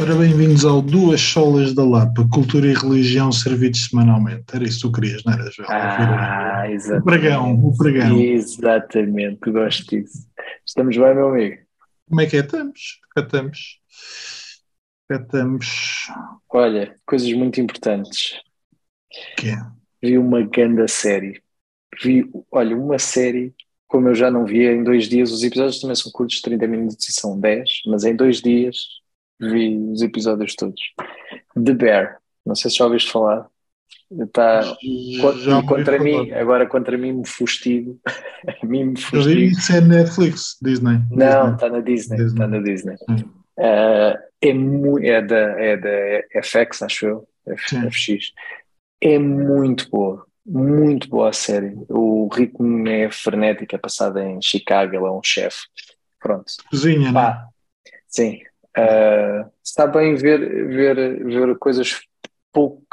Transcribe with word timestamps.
Ora, 0.00 0.14
bem-vindos 0.14 0.64
ao 0.64 0.80
Duas 0.80 1.20
Solas 1.20 1.74
da 1.74 1.84
Lapa, 1.84 2.26
Cultura 2.32 2.66
e 2.66 2.72
Religião 2.72 3.30
servidos 3.30 3.84
semanalmente. 3.84 4.44
Era 4.50 4.64
isso 4.64 4.76
que 4.76 4.88
tu 4.88 4.92
querias, 4.92 5.22
não 5.24 5.34
era, 5.34 5.50
Joel? 5.50 5.68
Ah, 5.70 6.62
o 6.66 6.70
exatamente. 6.70 7.04
pregão, 7.04 7.64
o 7.66 7.76
pregão. 7.76 8.18
Exatamente, 8.18 9.50
gosto 9.50 9.84
disso. 9.90 10.26
Estamos 10.66 10.96
bem, 10.96 11.14
meu 11.14 11.28
amigo? 11.28 11.58
Como 12.08 12.18
é 12.22 12.26
que 12.26 12.38
é? 12.38 12.40
Estamos, 12.40 13.00
cá 13.14 13.20
estamos. 13.20 13.78
Cá 15.06 15.16
estamos. 15.16 15.66
Olha, 16.48 16.96
coisas 17.04 17.30
muito 17.34 17.60
importantes. 17.60 18.40
Que 19.36 19.50
é? 19.50 19.58
Vi 20.02 20.16
uma 20.16 20.40
grande 20.40 20.88
série. 20.88 21.42
Vi, 22.02 22.26
olha, 22.50 22.74
uma 22.74 22.98
série 22.98 23.54
como 23.86 24.08
eu 24.08 24.14
já 24.14 24.30
não 24.30 24.46
via 24.46 24.72
em 24.72 24.82
dois 24.82 25.08
dias. 25.10 25.30
Os 25.30 25.42
episódios 25.42 25.78
também 25.78 25.96
são 25.96 26.10
curtos, 26.10 26.40
30 26.40 26.66
minutos 26.66 27.06
e 27.06 27.12
são 27.12 27.38
10, 27.38 27.82
mas 27.88 28.04
em 28.04 28.16
dois 28.16 28.40
dias 28.40 28.99
vi 29.40 29.76
os 29.76 30.02
episódios 30.02 30.54
todos. 30.54 30.80
The 31.54 31.72
Bear, 31.72 32.18
não 32.44 32.54
sei 32.54 32.70
se 32.70 32.76
já 32.78 32.84
ouviste 32.84 33.10
falar. 33.10 33.48
Está 34.10 34.62
ouvi 34.82 35.20
contra 35.66 35.98
falar. 35.98 36.04
mim, 36.04 36.32
agora 36.32 36.66
contra 36.66 36.98
mim 36.98 37.12
me 37.12 37.26
fustigo. 37.26 37.98
mim 38.62 38.84
me 38.84 39.00
fustigo. 39.00 39.40
isso 39.40 39.72
é 39.72 39.80
Netflix, 39.80 40.56
Disney. 40.60 40.98
Não, 41.10 41.54
está 41.54 41.68
na 41.68 41.80
Disney, 41.80 42.20
está 42.24 42.46
na 42.46 42.58
Disney. 42.60 42.96
Eh, 43.58 44.18
é, 44.42 44.48
é, 44.48 45.22
da, 45.22 45.36
é 45.36 45.76
da 45.76 46.42
FX, 46.42 46.82
acho 46.82 47.06
eu, 47.06 47.28
F-. 47.46 47.90
FX. 47.90 48.32
É 49.00 49.18
muito 49.18 49.88
boa, 49.90 50.26
muito 50.44 51.08
boa 51.08 51.30
a 51.30 51.32
série. 51.32 51.76
O 51.88 52.28
ritmo 52.32 52.88
é 52.88 53.10
frenético, 53.10 53.74
é 53.74 53.78
passado 53.78 54.18
em 54.18 54.40
Chicago, 54.42 54.94
ele 54.94 55.04
é 55.04 55.10
um 55.10 55.22
chefe. 55.22 55.60
Pronto. 56.18 56.52
Cozinha, 56.70 57.12
né? 57.12 57.12
Pá, 57.12 57.48
sim. 58.08 58.40
Eh, 58.76 59.44
está 59.64 59.86
bem 59.86 60.14
ver, 60.14 60.38
ver, 60.68 61.24
ver 61.24 61.58
coisas 61.58 62.00
pouco, 62.52 62.86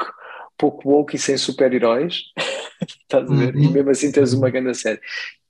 pouco 0.56 0.88
woke 0.90 1.16
e 1.16 1.18
sem 1.18 1.36
super-heróis. 1.36 2.22
Estás 3.02 3.30
a 3.30 3.34
ver? 3.36 3.56
E 3.56 3.68
Uhum. 3.68 3.72
mesmo 3.72 3.90
assim 3.90 4.12
tens 4.12 4.32
uma 4.32 4.50
grande 4.50 4.74
série. 4.74 5.00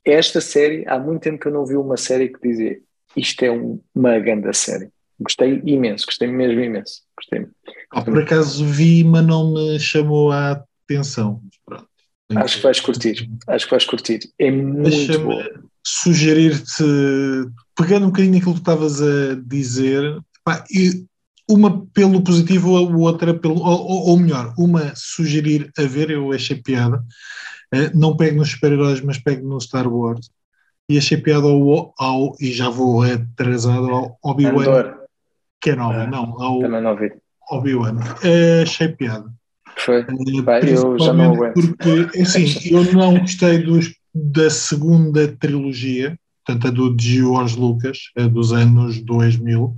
Esta 0.04 0.40
série, 0.40 0.84
há 0.88 0.98
muito 0.98 1.22
tempo 1.22 1.38
que 1.40 1.48
eu 1.48 1.52
não 1.52 1.66
vi 1.66 1.76
uma 1.76 1.96
série 1.96 2.28
que 2.30 2.40
dizia 2.40 2.78
isto 3.16 3.42
é 3.44 3.50
um- 3.50 3.80
uma 3.94 4.18
grande 4.18 4.52
série. 4.54 4.90
Gostei 5.20 5.60
imenso, 5.64 6.06
gostei 6.06 6.28
mesmo 6.28 6.60
imenso. 6.60 7.02
Gostei. 7.16 7.46
Ah, 7.90 8.02
por 8.02 8.22
acaso 8.22 8.64
vi, 8.64 9.02
mas 9.04 9.26
não 9.26 9.52
me 9.52 9.78
chamou 9.80 10.30
a 10.30 10.52
atenção. 10.84 11.42
Pronto. 11.66 11.88
Acho 12.36 12.56
que 12.58 12.62
vais 12.62 12.80
curtir. 12.80 13.28
Acho 13.48 13.64
que 13.66 13.70
vais 13.70 13.84
curtir. 13.84 14.20
É 14.38 14.50
muito 14.50 14.88
Deixa-me 14.90 15.24
boa. 15.24 15.44
sugerir-te, 15.84 16.84
pegando 17.78 18.06
um 18.06 18.10
bocadinho 18.10 18.34
naquilo 18.34 18.54
que 18.54 18.58
estavas 18.60 19.00
a 19.00 19.36
dizer, 19.46 20.02
pá, 20.44 20.64
e 20.70 21.06
uma 21.48 21.86
pelo 21.94 22.22
positivo, 22.22 22.76
a 22.76 22.80
outra 22.80 23.32
pelo. 23.32 23.60
Ou, 23.60 24.10
ou- 24.10 24.18
melhor, 24.18 24.52
uma 24.58 24.92
sugerir 24.94 25.70
a 25.78 25.82
ver, 25.82 26.10
eu 26.10 26.32
achei 26.32 26.56
piada. 26.60 27.02
eh, 27.72 27.90
não 27.94 28.16
pego 28.16 28.36
nos 28.38 28.50
super-heróis, 28.50 29.00
mas 29.00 29.18
pego 29.18 29.46
no 29.48 29.60
Star 29.60 29.86
Wars. 29.86 30.30
E 30.90 30.98
achei 30.98 31.18
piada 31.18 31.46
ao, 31.46 31.94
ao 31.98 32.34
e 32.40 32.50
já 32.50 32.68
vou 32.68 33.02
atrasado, 33.02 33.88
ao 33.90 34.18
Obi-Wan 34.22 34.62
Andor, 34.62 34.94
Kenobi, 35.60 35.94
Ah, 35.96 36.06
não, 36.06 36.42
ao 36.42 36.60
também 36.60 36.82
não 36.82 36.96
vi. 36.96 37.12
Obi-Wan. 37.50 37.98
Eh, 38.22 38.62
achei 38.62 38.88
piada. 38.88 39.30
Foi? 39.76 40.04
Pá, 40.44 40.60
eu 40.60 40.98
já 40.98 41.12
não 41.12 41.32
principalmente 41.32 41.52
Porque, 41.54 42.20
assim, 42.20 42.70
eu 42.70 42.92
não 42.92 43.20
gostei 43.20 43.58
dos, 43.58 43.94
da 44.14 44.50
segunda 44.50 45.28
trilogia, 45.28 46.18
portanto, 46.48 46.68
a 46.68 46.70
do 46.70 46.96
George 46.98 47.58
Lucas, 47.58 47.98
dos 48.32 48.52
anos 48.52 49.00
2000. 49.02 49.76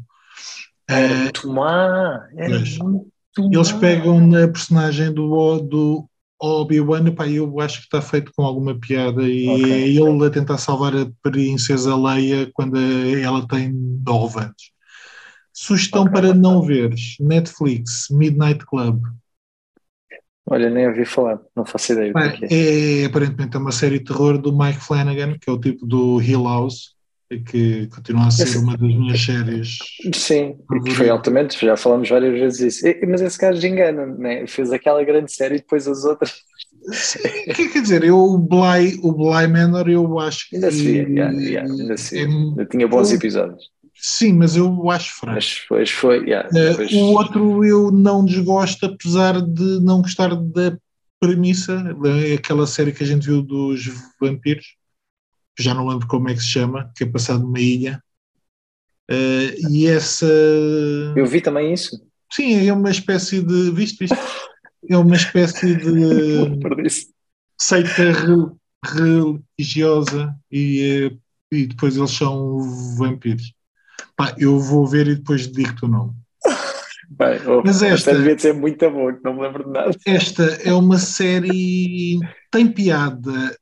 Era 0.89 1.15
muito 1.15 1.53
má. 1.53 2.29
Era 2.37 2.59
pois. 2.59 2.79
muito 2.79 3.11
eles 3.39 3.73
pegam 3.73 4.27
na 4.27 4.49
personagem 4.49 5.13
do, 5.13 5.59
do 5.61 6.09
Obi-Wan, 6.41 7.13
pá, 7.15 7.29
eu 7.29 7.61
acho 7.61 7.79
que 7.79 7.85
está 7.85 8.03
feito 8.03 8.33
com 8.35 8.43
alguma 8.45 8.75
piada 8.75 9.23
e 9.23 9.49
Ok. 9.49 9.73
é 9.73 9.89
ele 9.89 10.27
a 10.27 10.31
tentar 10.31 10.59
salvar 10.59 10.97
a 10.97 11.07
princesa 11.23 11.97
Leia 11.97 12.51
quando 12.53 12.77
ela 12.77 13.47
tem 13.47 13.73
9 13.73 14.41
anos. 14.41 14.73
Sugestão 15.53 16.03
Ok. 16.03 16.13
para 16.13 16.35
não 16.35 16.63
veres, 16.63 17.17
Netflix, 17.21 18.09
Midnight 18.11 18.65
Club. 18.67 19.03
Olha, 20.49 20.69
nem 20.71 20.89
ouvi 20.89 21.05
falar. 21.05 21.39
Não 21.55 21.65
faço 21.65 21.93
ideia 21.93 22.09
do 22.09 22.15
Pá, 22.15 22.29
que 22.31 22.45
é. 22.47 23.03
É 23.03 23.05
aparentemente 23.07 23.57
é 23.57 23.61
uma 23.61 23.73
série 23.73 23.99
de 23.99 24.05
terror 24.05 24.39
do 24.39 24.57
Mike 24.57 24.81
Flanagan, 24.81 25.37
que 25.41 25.49
é 25.49 25.53
o 25.53 25.59
tipo 25.61 25.87
do 25.87 26.21
Hill 26.21 26.43
House, 26.45 26.95
e 27.31 27.39
que 27.39 27.87
continua 27.89 28.27
a 28.27 28.31
ser 28.31 28.43
Esse- 28.45 28.59
uma 28.59 28.73
das 28.77 28.81
minhas 28.89 29.21
séries. 29.21 29.79
Sim, 30.15 30.57
que 30.85 30.91
foi 30.93 31.09
altamente, 31.09 31.57
já 31.65 31.77
falamos 31.77 32.09
várias 32.09 32.33
vezes 32.33 32.61
isso. 32.79 32.87
E- 32.89 33.07
Mas 33.07 33.21
esse 33.21 33.39
gajo 33.39 33.65
engana, 33.65 34.07
né? 34.07 34.47
Fez 34.49 34.73
aquela 34.73 35.05
grande 35.05 35.33
série 35.33 35.57
e 35.57 35.59
depois 35.59 35.87
as 35.87 36.05
outras. 36.05 36.35
Quer 37.55 37.69
quer 37.73 37.83
dizer, 37.83 38.03
eu, 38.03 38.17
o 38.19 38.39
Bly, 38.39 38.99
o 39.03 39.13
Bly 39.13 39.47
Manor, 39.47 39.89
eu 39.89 40.19
acho 40.19 40.49
que. 40.49 40.57
Ainda 40.57 40.71
se 40.73 40.83
via, 40.83 41.03
yeah, 41.09 41.39
yeah, 41.39 41.71
ainda 41.73 41.97
se 41.97 42.27
via. 42.27 42.63
é- 42.63 42.65
tinha 42.65 42.89
bons 42.89 43.11
eu- 43.11 43.17
episódios. 43.19 43.65
Sim, 44.01 44.33
mas 44.33 44.57
eu 44.57 44.91
acho 44.91 45.15
fraco. 45.15 45.35
Mas 45.37 45.59
depois 45.63 45.91
foi, 45.91 46.19
yeah, 46.25 46.49
Eh, 46.49 46.71
depois- 46.71 46.93
o 46.93 47.13
outro 47.13 47.65
eu 47.65 47.91
não 47.91 48.25
desgosto, 48.25 48.87
apesar 48.87 49.41
de 49.41 49.81
não 49.81 50.03
gostar 50.03 50.35
da 50.35 50.77
premissa, 51.21 51.97
é 52.23 52.35
aquela 52.35 52.67
série 52.67 52.93
que 52.93 53.03
a 53.03 53.07
gente 53.07 53.27
viu 53.27 53.43
dos 53.43 53.83
vampiros, 54.21 54.75
já 55.59 55.75
não 55.75 55.87
lembro 55.87 56.07
como 56.07 56.29
é 56.29 56.35
que 56.35 56.41
se 56.41 56.49
chama, 56.49 56.91
que 56.97 57.05
é 57.05 57.07
passado 57.07 57.43
numa 57.43 57.61
ilha. 57.61 58.03
Eh, 59.11 59.57
e 59.71 59.87
essa. 59.87 60.27
Eu 61.17 61.27
vi 61.27 61.41
também 61.41 61.73
isso. 61.73 62.01
Sim, 62.33 62.67
é 62.67 62.73
uma 62.73 62.91
espécie 62.91 63.43
de. 63.43 63.71
Viste, 63.73 63.99
viste? 64.01 64.17
É 64.89 64.97
uma 64.97 65.17
espécie 65.17 65.75
de 65.77 65.85
seita 67.61 68.13
re- 68.13 69.37
religiosa 69.59 70.35
e, 70.51 71.11
eh, 71.13 71.17
e 71.57 71.67
depois 71.67 71.97
eles 71.97 72.11
são 72.13 72.59
vampiros. 72.97 73.53
Pá, 74.21 74.35
eu 74.37 74.59
vou 74.59 74.87
ver 74.87 75.09
e 75.09 75.15
depois 75.15 75.51
digo-te 75.51 75.87
o 75.87 75.89
nome. 75.89 76.13
Bem, 77.09 77.41
oh, 77.49 77.63
Mas 77.65 77.83
esta- 77.83 78.15
devia 78.15 78.37
de 78.37 78.43
ser 78.43 78.53
muito 78.53 78.91
boa, 78.91 79.15
que 79.15 79.25
não 79.25 79.33
me 79.33 79.41
lembro 79.41 79.65
de 79.65 79.71
nada. 79.71 79.91
Esta 80.07 80.43
é 80.63 80.75
uma 80.75 80.99
série. 80.99 82.19
tem 82.51 82.71
piada 82.71 83.57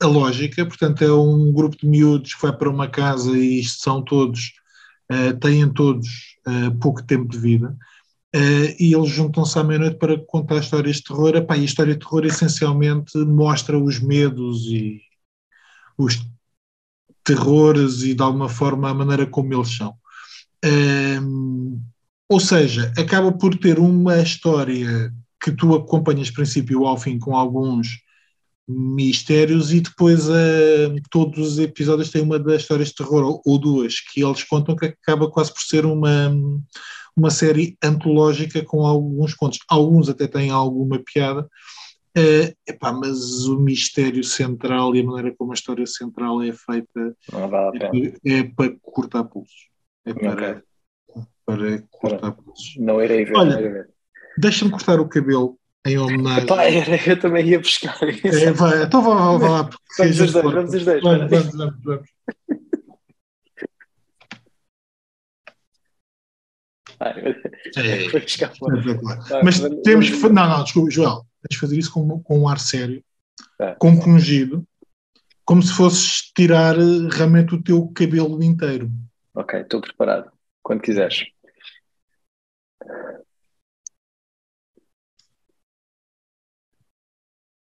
a 0.00 0.06
lógica, 0.06 0.64
portanto, 0.64 1.02
é 1.02 1.12
um 1.12 1.52
grupo 1.52 1.76
de 1.76 1.88
miúdos 1.88 2.34
que 2.34 2.42
vai 2.42 2.56
para 2.56 2.70
uma 2.70 2.86
casa 2.86 3.36
e 3.36 3.58
isto 3.58 3.82
são 3.82 4.00
todos, 4.00 4.52
eh, 5.10 5.32
têm 5.32 5.68
todos 5.72 6.06
eh, 6.46 6.70
pouco 6.80 7.02
tempo 7.04 7.28
de 7.28 7.36
vida. 7.36 7.76
eh, 8.32 8.76
e 8.78 8.94
eles 8.94 9.08
juntam-se 9.10 9.58
à 9.58 9.64
meia-noite 9.64 9.98
para 9.98 10.16
contar 10.26 10.58
histórias 10.58 10.96
de 10.98 11.02
terror. 11.04 11.34
Epá, 11.34 11.56
e 11.56 11.62
a 11.62 11.64
história 11.64 11.94
de 11.94 11.98
terror 12.00 12.24
essencialmente 12.26 13.18
mostra 13.18 13.76
os 13.76 13.98
medos 13.98 14.66
e 14.66 15.00
os 15.98 16.16
terrores 17.28 18.02
e 18.02 18.14
de 18.14 18.22
alguma 18.22 18.48
forma 18.48 18.88
a 18.88 18.94
maneira 18.94 19.26
como 19.26 19.52
eles 19.52 19.76
são. 19.76 19.94
Ehm, 20.64 21.78
ou 22.28 22.40
seja, 22.40 22.92
acaba 22.96 23.30
por 23.32 23.54
ter 23.56 23.78
uma 23.78 24.18
história 24.20 25.12
que 25.42 25.52
tu 25.52 25.74
acompanhas 25.74 26.30
princípio 26.30 26.86
ao 26.86 26.96
fim 26.96 27.18
com 27.18 27.36
alguns 27.36 27.88
mistérios 28.66 29.72
e 29.72 29.80
depois 29.80 30.28
eh, 30.28 30.94
todos 31.10 31.52
os 31.52 31.58
episódios 31.58 32.10
têm 32.10 32.22
uma 32.22 32.38
das 32.38 32.62
histórias 32.62 32.88
de 32.88 32.96
terror 32.96 33.24
ou, 33.24 33.42
ou 33.46 33.58
duas 33.58 34.00
que 34.00 34.22
eles 34.22 34.42
contam 34.44 34.76
que 34.76 34.86
acaba 34.86 35.30
quase 35.30 35.52
por 35.52 35.62
ser 35.62 35.86
uma, 35.86 36.30
uma 37.16 37.30
série 37.30 37.76
antológica 37.82 38.62
com 38.64 38.86
alguns 38.86 39.34
contos. 39.34 39.58
Alguns 39.68 40.08
até 40.08 40.26
têm 40.26 40.50
alguma 40.50 40.98
piada, 40.98 41.48
eh, 42.16 42.54
epá, 42.66 42.92
mas 42.92 43.44
o 43.46 43.58
mistério 43.58 44.22
central 44.24 44.94
e 44.94 45.00
a 45.00 45.04
maneira 45.04 45.34
como 45.36 45.52
a 45.52 45.54
história 45.54 45.86
central 45.86 46.42
é 46.42 46.52
feita 46.52 47.16
vale 47.30 48.18
é, 48.24 48.38
é 48.38 48.42
para 48.44 48.74
cortar 48.82 49.24
pulsos. 49.24 49.68
É 50.04 50.14
para, 50.14 50.32
Ok. 50.32 50.62
para 51.44 51.82
cortar 51.90 52.32
pulsos. 52.32 52.74
Não 52.78 53.02
irei 53.02 53.24
ver, 53.24 53.36
Olha. 53.36 53.88
Deixa-me 54.38 54.70
cortar 54.70 55.00
o 55.00 55.08
cabelo 55.08 55.58
em 55.86 55.98
homenagem. 55.98 56.44
Epá, 56.44 56.64
era, 56.64 57.10
eu 57.10 57.18
também 57.20 57.46
ia 57.48 57.58
buscar 57.58 57.96
isso. 58.08 58.26
É, 58.26 58.52
vai, 58.52 58.82
então 58.84 59.02
vá, 59.02 59.36
vá, 59.38 59.48
lá. 59.50 59.64
porque 59.64 59.84
Vamos 59.98 60.20
os 60.20 60.32
dois, 60.32 60.44
corta. 60.44 60.58
vamos 60.60 60.74
os 60.74 60.84
dois. 60.84 61.02
Vamos, 61.02 61.30
vamos, 61.30 61.54
vamos, 61.56 61.76
vamos. 61.84 62.08
Ai, 67.00 67.14
É, 67.76 68.06
espetacular. 68.06 68.82
Vai, 69.28 69.42
Mas 69.44 69.60
temos 69.84 70.10
Não, 70.22 70.30
não, 70.48 70.64
desculpa, 70.64 70.90
Joel. 70.90 71.26
Tens 71.48 71.56
de 71.56 71.58
fazer 71.58 71.78
isso 71.78 71.92
com, 71.92 72.22
com 72.22 72.40
um 72.40 72.48
ar 72.48 72.58
sério, 72.58 73.02
Tá. 73.56 73.74
compungido, 73.76 74.66
como 75.44 75.62
se 75.62 75.72
fosses 75.72 76.30
tirar 76.36 76.76
eh, 76.76 77.08
realmente 77.10 77.54
o 77.54 77.62
teu 77.62 77.88
cabelo 77.88 78.42
inteiro. 78.42 78.90
Ok, 79.34 79.60
estou 79.60 79.80
preparado. 79.80 80.30
Quando 80.62 80.82
quiseres. 80.82 81.24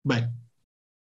Bem, 0.04 0.28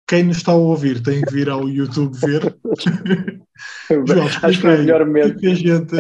quem 0.09 0.25
nos 0.25 0.39
está 0.39 0.53
a 0.53 0.57
ouvir 0.57 1.03
tem 1.03 1.23
que 1.23 1.33
vir 1.33 1.49
ao 1.49 1.69
YouTube 1.69 2.17
ver. 2.19 2.57
João, 3.89 4.27
Acho 4.27 4.49
que 4.49 4.61
foi 4.61 4.75
o 4.75 4.79
melhor 4.79 5.05
momento. 5.07 5.39
Que 5.39 5.47
a 5.49 5.55
gente... 5.55 5.95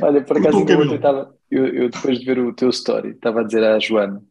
Olha, 0.00 0.22
por 0.24 0.36
acaso 0.38 0.64
eu, 0.68 1.26
eu, 1.50 1.66
eu, 1.66 1.90
depois 1.90 2.18
de 2.18 2.24
ver 2.24 2.38
o 2.38 2.52
teu 2.54 2.70
story, 2.70 3.10
estava 3.10 3.40
a 3.40 3.44
dizer 3.44 3.64
à 3.64 3.78
Joana, 3.78 4.22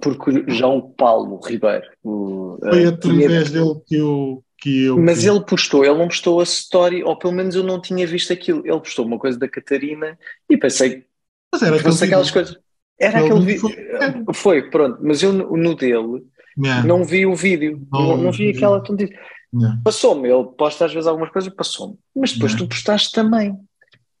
porque 0.00 0.44
já 0.48 0.66
o 0.66 0.82
Paulo 0.82 1.40
Ribeiro. 1.44 1.84
O, 2.02 2.58
foi 2.60 2.86
através 2.86 3.50
tinha... 3.50 3.64
dele 3.64 3.80
que 3.86 3.96
eu. 3.96 4.42
Que 4.58 4.84
eu 4.86 4.98
Mas 4.98 5.22
ele 5.22 5.44
postou, 5.44 5.84
ele 5.84 5.98
não 5.98 6.08
postou 6.08 6.40
a 6.40 6.42
story, 6.42 7.04
ou 7.04 7.14
pelo 7.18 7.34
menos 7.34 7.54
eu 7.54 7.62
não 7.62 7.80
tinha 7.80 8.06
visto 8.06 8.32
aquilo. 8.32 8.62
Ele 8.64 8.80
postou 8.80 9.04
uma 9.04 9.18
coisa 9.18 9.38
da 9.38 9.46
Catarina 9.46 10.18
e 10.48 10.56
pensei. 10.56 11.04
Mas 11.52 11.62
era 11.62 11.78
fosse 11.78 12.04
aquelas 12.04 12.30
coisas. 12.30 12.58
Era 12.98 13.20
aquele 13.20 13.44
vídeo. 13.44 13.60
Foi, 13.60 14.34
foi, 14.34 14.70
pronto, 14.70 14.98
mas 15.02 15.22
eu 15.22 15.32
no 15.32 15.74
dele 15.74 16.24
yeah. 16.58 16.86
não 16.86 17.04
vi 17.04 17.26
o 17.26 17.34
vídeo, 17.34 17.86
não, 17.92 18.02
não, 18.02 18.16
não 18.16 18.32
vi 18.32 18.50
aquela 18.50 18.80
tontice. 18.80 19.12
Yeah. 19.54 19.80
Passou-me, 19.84 20.28
ele 20.28 20.44
posta 20.56 20.86
às 20.86 20.92
vezes 20.92 21.06
algumas 21.06 21.30
coisas, 21.30 21.52
passou-me, 21.54 21.98
mas 22.14 22.32
depois 22.32 22.54
tu 22.54 22.66
postaste 22.66 23.12
também. 23.12 23.56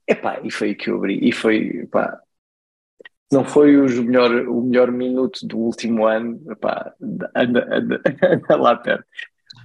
Epá, 0.06 0.40
e 0.44 0.50
foi 0.50 0.68
aí 0.68 0.74
que 0.74 0.90
eu 0.90 0.96
abri, 0.96 1.18
e 1.20 1.32
foi, 1.32 1.86
pá, 1.90 2.20
não 3.32 3.44
foi 3.44 3.76
o 3.76 4.02
melhor, 4.04 4.30
o 4.48 4.62
melhor 4.62 4.90
minuto 4.92 5.46
do 5.46 5.58
último 5.58 6.06
ano, 6.06 6.40
epá, 6.50 6.92
anda, 7.34 7.66
anda, 7.70 8.00
anda 8.22 8.56
lá 8.56 8.76
perto. 8.76 9.04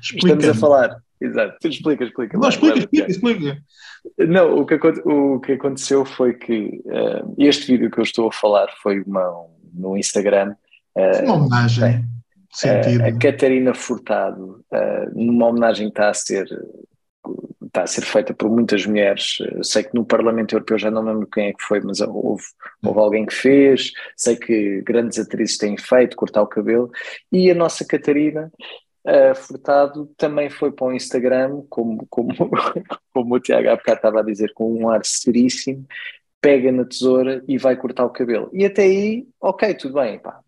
Estamos 0.02 0.48
a 0.48 0.54
falar, 0.56 0.98
exato, 1.20 1.68
explica, 1.68 2.04
explica. 2.04 2.38
Não, 2.38 2.50
explica, 2.50 2.80
explica, 2.80 3.12
explica. 3.12 3.58
Não, 4.18 4.58
o 4.58 4.66
que, 4.66 4.80
o 5.06 5.40
que 5.40 5.52
aconteceu 5.54 6.04
foi 6.04 6.34
que 6.34 6.82
uh, 6.86 7.36
este 7.38 7.72
vídeo 7.72 7.92
que 7.92 8.00
eu 8.00 8.04
estou 8.04 8.30
a 8.30 8.32
falar 8.32 8.68
foi 8.82 9.02
uma, 9.02 9.48
no 9.74 9.96
Instagram. 9.96 10.56
Uh, 10.96 11.24
uma 11.26 11.36
homenagem. 11.36 12.04
Uh, 12.66 13.06
a 13.08 13.18
Catarina 13.18 13.74
Furtado, 13.74 14.66
numa 15.16 15.48
homenagem 15.48 15.88
que 15.88 15.94
está 15.94 16.10
a 16.10 16.14
ser 16.14 16.48
está 17.72 17.84
a 17.84 17.88
ser 17.88 18.02
feita 18.02 18.34
por 18.34 18.50
muitas 18.50 18.86
mulheres. 18.86 19.38
Sei 19.64 19.84
que 19.84 19.96
no 19.96 20.06
Parlamento 20.06 20.54
Europeu 20.54 20.78
já 20.78 20.92
não 20.92 21.02
lembro 21.02 21.26
quem 21.26 21.48
é 21.48 21.54
que 21.54 21.64
foi, 21.64 21.80
mas 21.80 22.02
houve, 22.02 22.44
houve 22.84 23.00
alguém 23.00 23.26
que 23.26 23.34
fez. 23.34 23.92
Sei 24.16 24.36
que 24.36 24.82
grandes 24.82 25.18
atrizes 25.18 25.58
têm 25.58 25.78
feito, 25.78 26.18
cortar 26.18 26.42
o 26.42 26.48
cabelo. 26.48 26.92
E 27.32 27.50
a 27.50 27.56
nossa 27.56 27.86
Catarina 27.86 28.52
uh, 29.06 29.36
Furtado 29.36 30.06
também 30.18 30.50
foi 30.50 30.72
para 30.72 30.88
o 30.88 30.94
Instagram, 30.94 31.64
como, 31.70 32.06
como, 32.10 32.30
como 33.14 33.36
o 33.36 33.40
Tiago 33.40 33.70
há 33.70 33.76
bocado 33.76 33.98
estava 33.98 34.20
a 34.20 34.24
dizer, 34.24 34.52
com 34.54 34.74
um 34.74 34.90
ar 34.90 35.02
seríssimo, 35.06 35.86
pega 36.42 36.72
na 36.72 36.84
tesoura 36.84 37.44
e 37.48 37.58
vai 37.58 37.78
cortar 37.78 38.04
o 38.04 38.10
cabelo. 38.10 38.50
E 38.52 38.66
até 38.66 38.84
aí, 38.84 39.28
ok, 39.40 39.74
tudo 39.76 39.94
bem, 39.94 40.20
pá, 40.20 40.42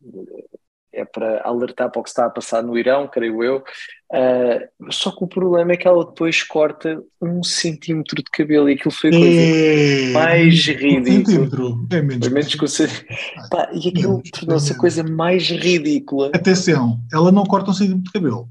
para 1.13 1.41
alertar 1.43 1.91
para 1.91 1.99
o 1.99 2.03
que 2.03 2.09
está 2.09 2.25
a 2.25 2.29
passar 2.29 2.63
no 2.63 2.77
Irão, 2.77 3.07
creio 3.07 3.43
eu. 3.43 3.63
Uh, 4.11 4.91
só 4.91 5.11
que 5.11 5.23
o 5.23 5.27
problema 5.27 5.71
é 5.71 5.77
que 5.77 5.87
ela 5.87 6.05
depois 6.05 6.43
corta 6.43 7.01
um 7.21 7.43
centímetro 7.43 8.17
de 8.17 8.29
cabelo 8.31 8.69
e 8.69 8.73
aquilo 8.73 8.91
foi 8.91 9.09
a 9.09 9.13
coisa 9.13 9.41
é... 9.41 10.11
mais 10.11 10.65
ridícula. 10.65 11.77
É 11.91 12.01
menos, 12.01 12.27
menos 12.27 12.55
que 12.55 13.47
Pá, 13.49 13.69
E 13.71 13.89
aquilo 13.89 14.21
tornou-se 14.31 14.73
a 14.73 14.77
coisa 14.77 15.03
mais 15.03 15.49
ridícula. 15.49 16.31
Atenção, 16.33 16.99
ela 17.11 17.31
não 17.31 17.43
corta 17.43 17.71
um 17.71 17.73
centímetro 17.73 18.03
de 18.03 18.11
cabelo. 18.11 18.49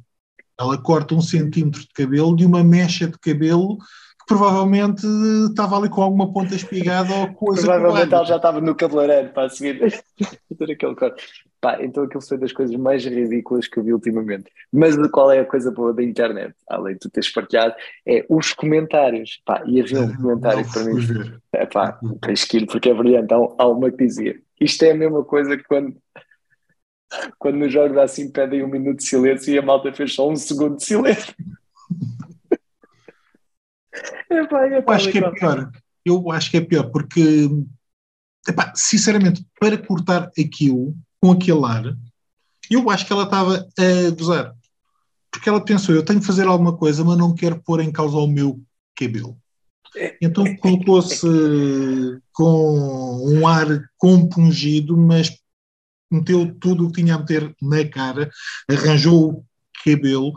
Ela 0.59 0.79
corta 0.79 1.14
um 1.14 1.20
centímetro 1.20 1.81
de 1.81 1.88
cabelo 1.88 2.37
de 2.37 2.47
uma 2.47 2.62
mecha 2.62 3.06
de 3.06 3.19
cabelo 3.19 3.79
que 3.79 4.26
provavelmente 4.26 5.05
estava 5.50 5.76
ali 5.76 5.88
com 5.88 6.03
alguma 6.03 6.32
ponta 6.32 6.55
espigada 6.55 7.12
ou 7.14 7.32
coisa. 7.35 7.62
Provavelmente 7.62 8.14
ela 8.14 8.25
já 8.25 8.37
estava 8.37 8.61
no 8.61 8.75
cabeleireiro 8.75 9.31
para 9.31 9.49
seguir 9.49 9.79
fazer 10.59 10.73
aquele 10.73 10.94
corte. 10.94 11.25
Pá, 11.62 11.79
então 11.81 12.03
aquilo 12.03 12.20
foi 12.20 12.37
das 12.37 12.50
coisas 12.53 12.75
mais 12.75 13.05
ridículas 13.05 13.69
que 13.69 13.79
eu 13.79 13.85
vi 13.85 13.93
ultimamente. 13.93 14.50
Mas 14.73 14.97
qual 15.12 15.31
é 15.31 15.38
a 15.38 15.44
coisa 15.44 15.70
boa 15.70 15.94
da 15.94 16.03
internet? 16.03 16.53
Além 16.69 16.94
de 16.94 16.99
tu 16.99 17.09
teres 17.09 17.31
partilhado, 17.31 17.76
é 18.05 18.26
os 18.29 18.53
comentários. 18.53 19.41
Pá, 19.44 19.62
e 19.64 19.81
havia 19.81 20.00
um 20.00 20.17
comentário 20.17 20.69
para 20.73 20.82
mim. 20.82 21.41
É 21.53 21.64
pá, 21.64 22.00
tens 22.20 22.44
que 22.44 22.56
ir 22.56 22.67
porque 22.67 22.91
é 22.91 22.94
brilhante. 22.94 23.32
Há, 23.32 23.37
há 23.37 23.69
uma 23.69 23.93
que 23.93 24.05
dizia: 24.05 24.43
Isto 24.61 24.82
é 24.82 24.91
a 24.91 24.97
mesma 24.97 25.25
coisa 25.25 25.56
que 25.56 25.62
quando, 25.62 25.97
quando 27.38 27.59
nos 27.59 27.73
jogos 27.73 27.97
assim 27.97 28.29
pedem 28.32 28.64
um 28.64 28.69
minuto 28.69 28.97
de 28.97 29.06
silêncio 29.06 29.55
e 29.55 29.59
a 29.59 29.62
malta 29.62 29.93
fez 29.93 30.14
só 30.14 30.29
um 30.29 30.35
segundo 30.35 30.79
de 30.79 30.85
silêncio. 30.85 31.32
é 34.29 34.47
pá, 34.49 34.67
é 34.67 34.79
eu 34.79 34.85
acho 34.88 35.12
que 35.12 35.19
é 35.19 35.31
pior. 35.31 35.70
Eu 36.05 36.32
acho 36.32 36.50
que 36.50 36.56
é 36.56 36.61
pior 36.61 36.91
porque, 36.91 37.49
epá, 38.49 38.73
sinceramente, 38.75 39.47
para 39.61 39.79
cortar 39.79 40.29
aquilo 40.37 40.93
com 41.22 41.30
aquele 41.30 41.64
ar, 41.64 41.96
eu 42.69 42.90
acho 42.90 43.06
que 43.06 43.12
ela 43.12 43.22
estava 43.22 43.64
a 43.78 44.10
gozar. 44.10 44.54
Porque 45.30 45.48
ela 45.48 45.64
pensou, 45.64 45.94
eu 45.94 46.04
tenho 46.04 46.20
que 46.20 46.26
fazer 46.26 46.46
alguma 46.46 46.76
coisa, 46.76 47.04
mas 47.04 47.16
não 47.16 47.34
quero 47.34 47.62
pôr 47.62 47.80
em 47.80 47.92
causa 47.92 48.16
o 48.16 48.26
meu 48.26 48.60
cabelo. 48.98 49.38
Então 50.20 50.44
colocou-se 50.56 51.26
com 52.32 53.26
um 53.28 53.46
ar 53.46 53.66
compungido, 53.96 54.96
mas 54.96 55.38
meteu 56.10 56.54
tudo 56.58 56.86
o 56.86 56.92
que 56.92 57.02
tinha 57.02 57.14
a 57.14 57.19
meter 57.19 57.54
na 57.62 57.84
cara, 57.88 58.30
arranjou 58.68 59.30
o 59.30 59.44
cabelo 59.84 60.32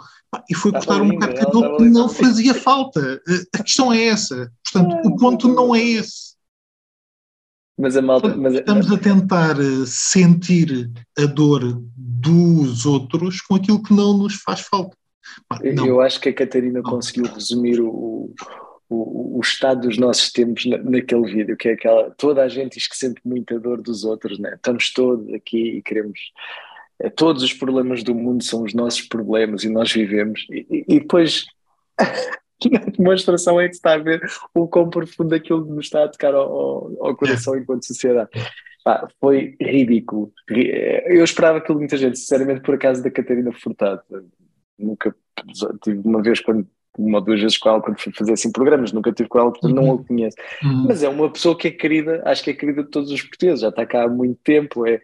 e 0.50 0.54
foi 0.54 0.72
cortar 0.72 1.02
um 1.02 1.10
bocado 1.10 1.34
de 1.34 1.40
cabelo 1.40 1.78
que 1.78 1.84
não 1.84 2.10
fazia 2.10 2.54
falta. 2.54 3.22
A 3.54 3.64
questão 3.64 3.92
é 3.92 4.04
essa. 4.06 4.52
Portanto, 4.64 5.08
o 5.08 5.16
ponto 5.18 5.48
não 5.48 5.74
é 5.74 5.82
esse. 5.82 6.35
Mas 7.78 7.98
a 7.98 8.02
malta. 8.02 8.36
Mas... 8.36 8.56
Estamos 8.56 8.92
a 8.92 8.98
tentar 8.98 9.60
eh, 9.60 9.86
sentir 9.86 10.90
a 11.18 11.26
dor 11.26 11.82
dos 11.96 12.86
outros 12.86 13.42
com 13.42 13.56
aquilo 13.56 13.84
que 13.84 13.94
não 13.94 14.18
nos 14.18 14.36
faz 14.36 14.62
falta. 14.62 14.96
Eu 15.62 16.02
acho 16.02 16.20
que 16.20 16.30
a 16.30 16.34
Catarina 16.34 16.82
não. 16.82 16.90
conseguiu 16.90 17.26
resumir 17.26 17.82
o, 17.82 18.34
o, 18.90 19.38
o, 19.38 19.42
estado 19.42 19.88
dos 19.88 19.98
nossos 19.98 20.32
tempos 20.32 20.66
na, 20.66 20.78
naquele 20.78 21.26
vídeo, 21.26 21.58
que 21.58 21.70
é 21.70 21.74
aquela. 21.74 22.12
Toda 22.12 22.44
a 22.44 22.48
gente 22.48 22.78
diz 22.78 22.88
que 22.88 22.96
sente 22.96 23.20
muita 23.26 23.60
dor 23.60 23.82
dos 23.82 24.04
outros, 24.06 24.40
né? 24.40 24.54
estamos 24.56 24.92
todos 24.94 25.34
aqui 25.34 25.78
e 25.78 25.82
queremos. 25.82 26.20
É, 26.98 27.10
todos 27.10 27.44
os 27.44 27.52
problemas 27.52 28.04
do 28.04 28.16
mundo 28.16 28.42
são 28.44 28.64
os 28.64 28.74
nossos 28.74 29.02
problemas 29.02 29.64
e 29.64 29.70
nós 29.70 29.92
vivemos. 29.92 30.46
E, 30.50 30.66
e, 30.70 30.86
e 30.88 31.00
depois 31.00 31.46
a 32.76 32.90
demonstração 32.90 33.60
é 33.60 33.68
que 33.68 33.76
está 33.76 33.94
a 33.94 33.98
ver 33.98 34.22
o 34.54 34.68
quão 34.68 34.90
profundo 34.90 35.34
aquilo 35.34 35.66
nos 35.66 35.86
está 35.86 36.04
a 36.04 36.10
tocar 36.10 36.34
ao, 36.34 36.92
ao 37.00 37.16
coração 37.16 37.56
enquanto 37.58 37.86
sociedade. 37.86 38.30
Foi 39.20 39.56
ridículo. 39.60 40.32
Eu 40.48 41.24
esperava 41.24 41.58
aquilo 41.58 41.78
de 41.78 41.82
muita 41.82 41.98
gente, 41.98 42.20
sinceramente, 42.20 42.62
por 42.62 42.76
acaso 42.76 43.04
da 43.04 43.10
Catarina 43.10 43.52
Furtado. 43.52 44.02
Nunca 44.78 45.16
tive 45.84 46.02
uma 46.06 46.22
vez 46.22 46.40
quando 46.40 46.68
uma 46.98 47.20
ou 47.20 47.24
duas 47.24 47.42
vezes 47.42 47.58
com 47.58 47.70
ela 47.70 47.82
quando 47.82 48.00
fui 48.00 48.12
fazer 48.14 48.34
assim 48.34 48.52
programas, 48.52 48.92
nunca 48.92 49.12
tive 49.12 49.30
com 49.30 49.40
ela, 49.40 49.52
portanto 49.52 49.78
uhum. 49.78 49.86
não 49.86 49.96
a 49.96 50.04
conheço. 50.04 50.38
Uhum. 50.64 50.86
Mas 50.88 51.04
é 51.04 51.10
uma 51.10 51.30
pessoa 51.30 51.58
que 51.58 51.68
é 51.68 51.72
querida, 51.72 52.22
acho 52.26 52.44
que 52.44 52.52
é 52.52 52.54
querida 52.54 52.84
de 52.84 52.90
todos 52.90 53.12
os 53.12 53.22
portugueses, 53.22 53.62
já 53.62 53.70
está 53.70 53.86
cá 53.86 54.04
há 54.04 54.10
muito 54.10 54.40
tempo. 54.44 54.86
É, 54.88 55.02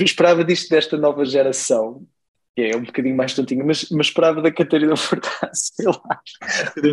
esperava 0.00 0.44
disto 0.44 0.70
desta 0.70 0.96
nova 0.96 1.24
geração, 1.24 2.02
é 2.56 2.76
um 2.76 2.82
bocadinho 2.82 3.16
mais 3.16 3.34
tontinho, 3.34 3.66
mas, 3.66 3.88
mas 3.90 4.06
esperava 4.06 4.40
da 4.40 4.50
Catarina 4.50 4.96
Furtado, 4.96 5.50
sei 5.52 5.86
lá. 5.86 6.20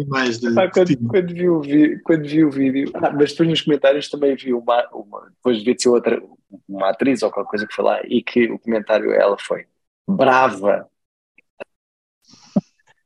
mais 0.07 0.39
de 0.39 0.47
ah, 0.59 0.69
quando, 0.69 0.97
quando, 1.07 1.33
vi 1.33 1.49
o 1.49 1.61
vi, 1.61 1.99
quando 2.01 2.27
vi 2.27 2.43
o 2.43 2.51
vídeo, 2.51 2.91
ah, 2.95 3.11
mas 3.11 3.31
depois 3.31 3.49
nos 3.49 3.61
comentários 3.61 4.09
também 4.09 4.35
vi 4.35 4.53
uma, 4.53 4.87
uma 4.91 5.29
depois 5.29 5.59
devia 5.59 5.75
ser 5.77 5.89
outra, 5.89 6.21
uma 6.67 6.89
atriz 6.89 7.23
ou 7.23 7.31
qualquer 7.31 7.49
coisa 7.49 7.67
que 7.67 7.73
foi 7.73 7.85
lá, 7.85 8.01
e 8.05 8.21
que 8.21 8.51
o 8.51 8.59
comentário 8.59 9.11
ela 9.11 9.37
foi 9.39 9.65
brava. 10.07 10.87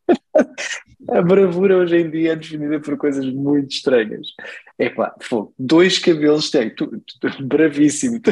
A 1.09 1.21
bravura 1.21 1.77
hoje 1.77 1.97
em 1.97 2.09
dia 2.09 2.33
é 2.33 2.35
definida 2.35 2.79
por 2.79 2.97
coisas 2.97 3.25
muito 3.25 3.71
estranhas. 3.71 4.27
É 4.77 4.89
pá, 4.89 5.15
dois 5.57 5.99
cabelos 5.99 6.49
tem, 6.49 6.73
tu, 6.73 7.01
tu, 7.21 7.43
bravíssimo. 7.43 8.19
Tu, 8.19 8.31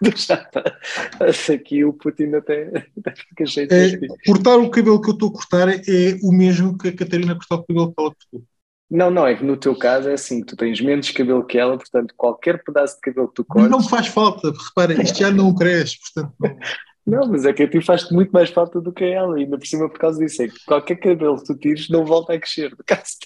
aqui 1.54 1.84
o 1.84 1.92
Putin 1.92 2.34
até, 2.34 2.88
até 2.98 3.14
fica 3.16 3.46
cheio 3.46 3.68
de 3.68 3.74
é, 3.74 3.98
Cortar 4.26 4.56
o 4.56 4.70
cabelo 4.70 5.00
que 5.00 5.10
eu 5.10 5.14
estou 5.14 5.28
a 5.28 5.32
cortar 5.32 5.68
é 5.68 6.18
o 6.22 6.32
mesmo 6.32 6.76
que 6.76 6.88
a 6.88 6.96
Catarina 6.96 7.34
cortar 7.34 7.56
o 7.56 7.64
cabelo 7.64 7.92
que 7.92 8.00
ela 8.00 8.10
cortou. 8.10 8.44
Não, 8.90 9.10
não, 9.10 9.26
é 9.26 9.34
que 9.34 9.44
no 9.44 9.56
teu 9.56 9.76
caso 9.76 10.08
é 10.08 10.12
assim, 10.12 10.42
tu 10.42 10.56
tens 10.56 10.80
menos 10.80 11.10
cabelo 11.10 11.44
que 11.44 11.58
ela, 11.58 11.76
portanto 11.76 12.14
qualquer 12.16 12.62
pedaço 12.62 12.96
de 12.96 13.00
cabelo 13.00 13.28
que 13.28 13.34
tu 13.34 13.44
cortes... 13.44 13.70
Não 13.70 13.82
faz 13.82 14.06
falta, 14.06 14.52
repara, 14.52 15.02
isto 15.02 15.18
já 15.18 15.30
não 15.30 15.54
cresce, 15.54 15.98
portanto 16.00 16.34
não... 16.40 16.56
Não, 17.06 17.28
mas 17.28 17.44
é 17.44 17.52
que 17.52 17.62
a 17.62 17.68
ti 17.68 17.82
faz-te 17.82 18.14
muito 18.14 18.30
mais 18.30 18.48
falta 18.48 18.80
do 18.80 18.90
que 18.90 19.04
a 19.04 19.08
ela, 19.08 19.36
ainda 19.36 19.58
por 19.58 19.66
cima 19.66 19.90
por 19.90 19.98
causa 19.98 20.18
disso, 20.18 20.42
é 20.42 20.48
que 20.48 20.64
qualquer 20.64 20.96
cabelo 20.96 21.36
que 21.36 21.44
tu 21.44 21.54
tires 21.54 21.90
não 21.90 22.06
volta 22.06 22.32
a 22.32 22.38
crescer, 22.38 22.74
de 22.74 22.82
caso. 22.82 23.18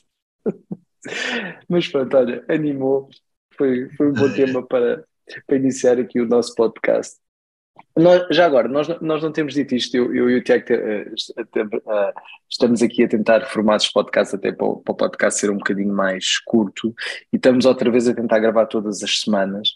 mas 1.69 1.87
pronto, 1.87 2.17
olha, 2.17 2.45
animou, 2.49 3.09
foi, 3.57 3.89
foi 3.91 4.09
um 4.09 4.15
bom 4.15 4.33
tema 4.33 4.67
para, 4.67 5.05
para 5.47 5.57
iniciar 5.57 5.99
aqui 5.99 6.21
o 6.21 6.27
nosso 6.27 6.55
podcast. 6.55 7.17
Nós, 7.97 8.25
já 8.31 8.47
agora, 8.47 8.69
nós, 8.69 8.89
nós 9.01 9.23
não 9.23 9.33
temos 9.33 9.55
dito 9.55 9.75
isto, 9.75 9.97
eu, 9.97 10.15
eu 10.15 10.31
e 10.31 10.37
o 10.37 10.43
Tiago 10.43 10.65
uh, 10.73 11.13
uh, 11.13 12.13
estamos 12.49 12.81
aqui 12.81 13.03
a 13.03 13.09
tentar 13.09 13.47
formar 13.47 13.77
este 13.77 13.93
podcast 13.93 14.37
até 14.37 14.53
para 14.53 14.67
o, 14.67 14.77
para 14.77 14.93
o, 14.93 14.97
podcast 14.97 15.41
ser 15.41 15.51
um 15.51 15.59
bocadinho 15.59 15.93
mais 15.93 16.39
curto 16.39 16.95
e 17.33 17.37
estamos 17.37 17.65
outra 17.65 17.91
vez 17.91 18.07
a 18.07 18.15
tentar 18.15 18.39
gravar 18.39 18.67
todas 18.67 19.03
as 19.03 19.21
semanas 19.21 19.71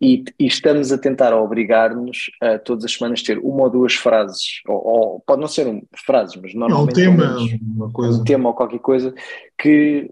e, 0.00 0.24
e 0.38 0.46
estamos 0.46 0.90
a 0.90 0.98
tentar 0.98 1.34
obrigar-nos 1.34 2.30
a 2.40 2.58
todas 2.58 2.84
as 2.84 2.92
semanas 2.92 3.22
ter 3.22 3.38
uma 3.38 3.64
ou 3.64 3.70
duas 3.70 3.94
frases, 3.94 4.62
ou, 4.66 4.86
ou 4.86 5.20
pode 5.20 5.40
não 5.40 5.48
ser 5.48 5.66
um, 5.66 5.82
frases, 6.04 6.36
mas 6.36 6.54
normalmente 6.54 7.02
é 7.02 7.08
um 7.08 7.16
tema, 7.16 7.38
uma 7.62 7.92
coisa. 7.92 8.20
um 8.20 8.24
tema 8.24 8.48
ou 8.48 8.54
qualquer 8.54 8.80
coisa 8.80 9.14
que 9.58 10.10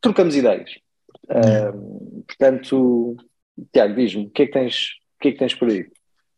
trocamos 0.00 0.36
ideias. 0.36 0.70
Uh, 1.24 2.22
portanto, 2.26 3.16
Tiago, 3.72 3.94
diz-me, 3.94 4.26
o 4.26 4.30
que 4.30 4.42
é 4.42 4.46
que 4.46 4.52
tens, 4.52 4.74
o 4.74 5.22
que 5.22 5.28
é 5.28 5.32
que 5.32 5.38
tens 5.38 5.54
por 5.54 5.68
aí? 5.68 5.86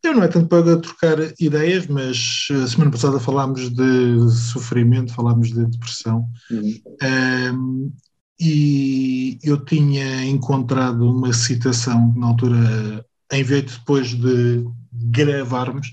Eu 0.03 0.15
não 0.15 0.23
é 0.23 0.29
tanto 0.29 0.49
para 0.49 0.81
trocar 0.81 1.19
ideias, 1.41 1.87
mas 1.87 2.47
a 2.51 2.67
semana 2.69 2.91
passada 2.91 3.19
falámos 3.19 3.69
de 3.71 4.31
sofrimento, 4.53 5.13
falámos 5.13 5.49
de 5.49 5.67
depressão. 5.67 6.25
Uhum. 6.51 6.81
Um, 7.03 7.93
e 8.41 9.39
eu 9.43 9.65
tinha 9.65 10.25
encontrado 10.25 11.11
uma 11.11 11.33
citação 11.33 12.15
na 12.17 12.29
altura, 12.29 13.05
em 13.33 13.43
vez 13.43 13.65
de 13.65 13.79
depois 13.79 14.15
de 14.15 14.65
gravarmos, 14.93 15.91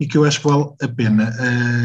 e 0.00 0.06
que 0.06 0.18
eu 0.18 0.24
acho 0.24 0.40
que 0.40 0.48
vale 0.48 0.66
a 0.82 0.88
pena. 0.88 1.32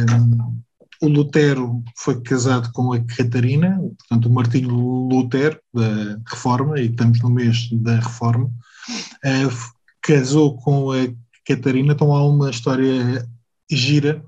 Um, 0.10 0.62
o 1.04 1.08
Lutero 1.08 1.84
foi 1.98 2.22
casado 2.22 2.72
com 2.74 2.94
a 2.94 3.00
Catarina, 3.00 3.80
portanto, 4.00 4.26
o 4.28 4.34
Martinho 4.34 4.70
Lutero, 4.70 5.60
da 5.74 6.20
Reforma, 6.28 6.80
e 6.80 6.88
estamos 6.88 7.20
no 7.22 7.30
mês 7.30 7.70
da 7.72 8.00
Reforma, 8.00 8.52
casou 10.02 10.58
com 10.58 10.92
a 10.92 11.08
Catarina, 11.46 11.94
então 11.94 12.14
há 12.14 12.26
uma 12.26 12.50
história 12.50 13.28
gira, 13.70 14.24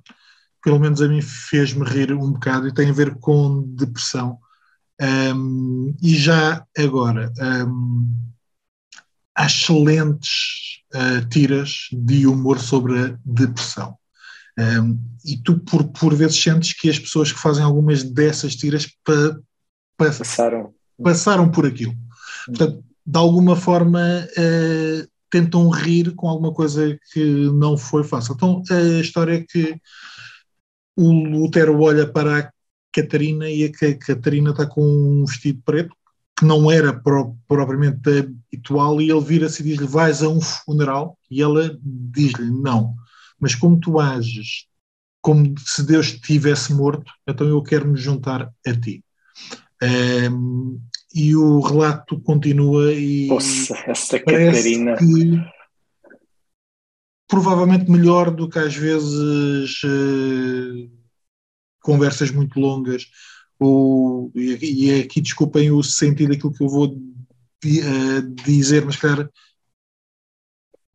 pelo 0.64 0.80
menos 0.80 1.02
a 1.02 1.08
mim 1.08 1.22
fez-me 1.22 1.86
rir 1.86 2.14
um 2.14 2.32
bocado 2.32 2.68
e 2.68 2.74
tem 2.74 2.90
a 2.90 2.94
ver 2.94 3.16
com 3.16 3.64
depressão. 3.76 4.40
Um, 5.02 5.96
e 6.02 6.16
já 6.16 6.66
agora, 6.78 7.32
um, 7.68 8.10
há 9.36 9.46
excelentes 9.46 10.82
uh, 10.94 11.28
tiras 11.30 11.90
de 11.92 12.26
humor 12.26 12.60
sobre 12.60 13.00
a 13.00 13.18
depressão. 13.26 13.98
Um, 14.58 15.00
e 15.26 15.38
tu, 15.38 15.60
por, 15.60 15.84
por 15.86 16.14
vezes, 16.14 16.42
sentes 16.42 16.74
que 16.74 16.90
as 16.90 17.00
pessoas 17.00 17.32
que 17.32 17.40
fazem 17.40 17.64
algumas 17.64 18.04
dessas 18.04 18.56
tiras 18.56 18.86
pa, 19.04 19.38
pa, 19.98 20.06
passaram. 20.06 20.74
passaram 21.02 21.50
por 21.50 21.66
aquilo. 21.66 21.96
Portanto, 22.46 22.84
de 23.06 23.18
alguma 23.18 23.56
forma, 23.56 24.28
uh, 24.38 25.08
tentam 25.30 25.70
rir 25.70 26.14
com 26.16 26.28
alguma 26.28 26.54
coisa 26.54 26.98
que 27.12 27.24
não 27.52 27.78
foi 27.78 28.04
fácil. 28.04 28.34
Então 28.36 28.62
a 28.70 29.02
história 29.02 29.36
é 29.36 29.46
que 29.48 29.76
o 30.96 31.12
Lutero 31.12 31.82
olha 31.82 32.08
para 32.08 32.40
a 32.40 32.52
Catarina 32.94 33.50
e 33.50 33.66
a 33.66 33.98
Catarina 33.98 34.52
está 34.52 34.66
com 34.66 34.82
um 34.84 35.26
vestido 35.26 35.62
preto 35.66 35.96
que 36.38 36.46
não 36.46 36.70
era 36.72 36.94
propriamente 37.48 38.10
habitual 38.10 39.02
e 39.02 39.10
ele 39.10 39.22
vira-se 39.22 39.62
e 39.62 39.66
diz-lhe 39.66 39.88
vais 39.88 40.22
a 40.22 40.30
um 40.30 40.42
funeral 40.42 41.18
e 41.30 41.42
ela 41.42 41.78
diz-lhe 41.82 42.50
não, 42.50 42.96
mas 43.40 43.56
como 43.56 43.80
tu 43.80 44.00
ages 44.00 44.68
como 45.24 45.58
se 45.58 45.82
Deus 45.84 46.12
tivesse 46.12 46.74
morto, 46.74 47.10
então 47.26 47.48
eu 47.48 47.64
quero 47.64 47.88
me 47.88 47.98
juntar 47.98 48.52
a 48.68 48.74
ti. 48.74 49.02
Um, 49.82 50.82
e 51.14 51.36
o 51.36 51.60
relato 51.60 52.20
continua 52.20 52.92
e 52.92 53.28
Nossa, 53.28 53.76
essa 53.86 54.20
Catarina. 54.20 54.98
que, 54.98 55.06
provavelmente 57.28 57.90
melhor 57.90 58.32
do 58.32 58.50
que 58.50 58.58
às 58.58 58.76
vezes 58.76 59.84
uh, 59.84 60.92
conversas 61.82 62.32
muito 62.32 62.60
longas. 62.60 63.08
Ou, 63.60 64.32
e, 64.36 64.88
e 64.88 65.02
aqui 65.02 65.22
desculpem 65.22 65.72
o 65.72 65.84
sentido 65.84 66.32
daquilo 66.32 66.54
que 66.54 66.64
eu 66.64 66.70
vou 66.70 66.88
uh, 66.88 68.22
dizer, 68.44 68.84
mas 68.84 68.96
claro 68.96 69.30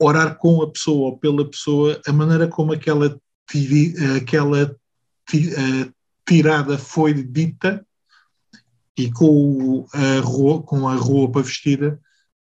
orar 0.00 0.38
com 0.38 0.62
a 0.62 0.70
pessoa 0.70 1.10
ou 1.10 1.18
pela 1.18 1.48
pessoa, 1.48 2.00
a 2.06 2.12
maneira 2.12 2.46
como 2.46 2.72
aquela, 2.72 3.20
tiri, 3.50 3.94
aquela 4.16 4.70
uh, 4.70 5.94
tirada 6.24 6.78
foi 6.78 7.14
dita 7.14 7.84
e 8.98 9.10
com 9.12 9.86
a, 9.94 10.20
roupa, 10.20 10.66
com 10.66 10.88
a 10.88 10.96
roupa 10.96 11.42
vestida, 11.42 12.00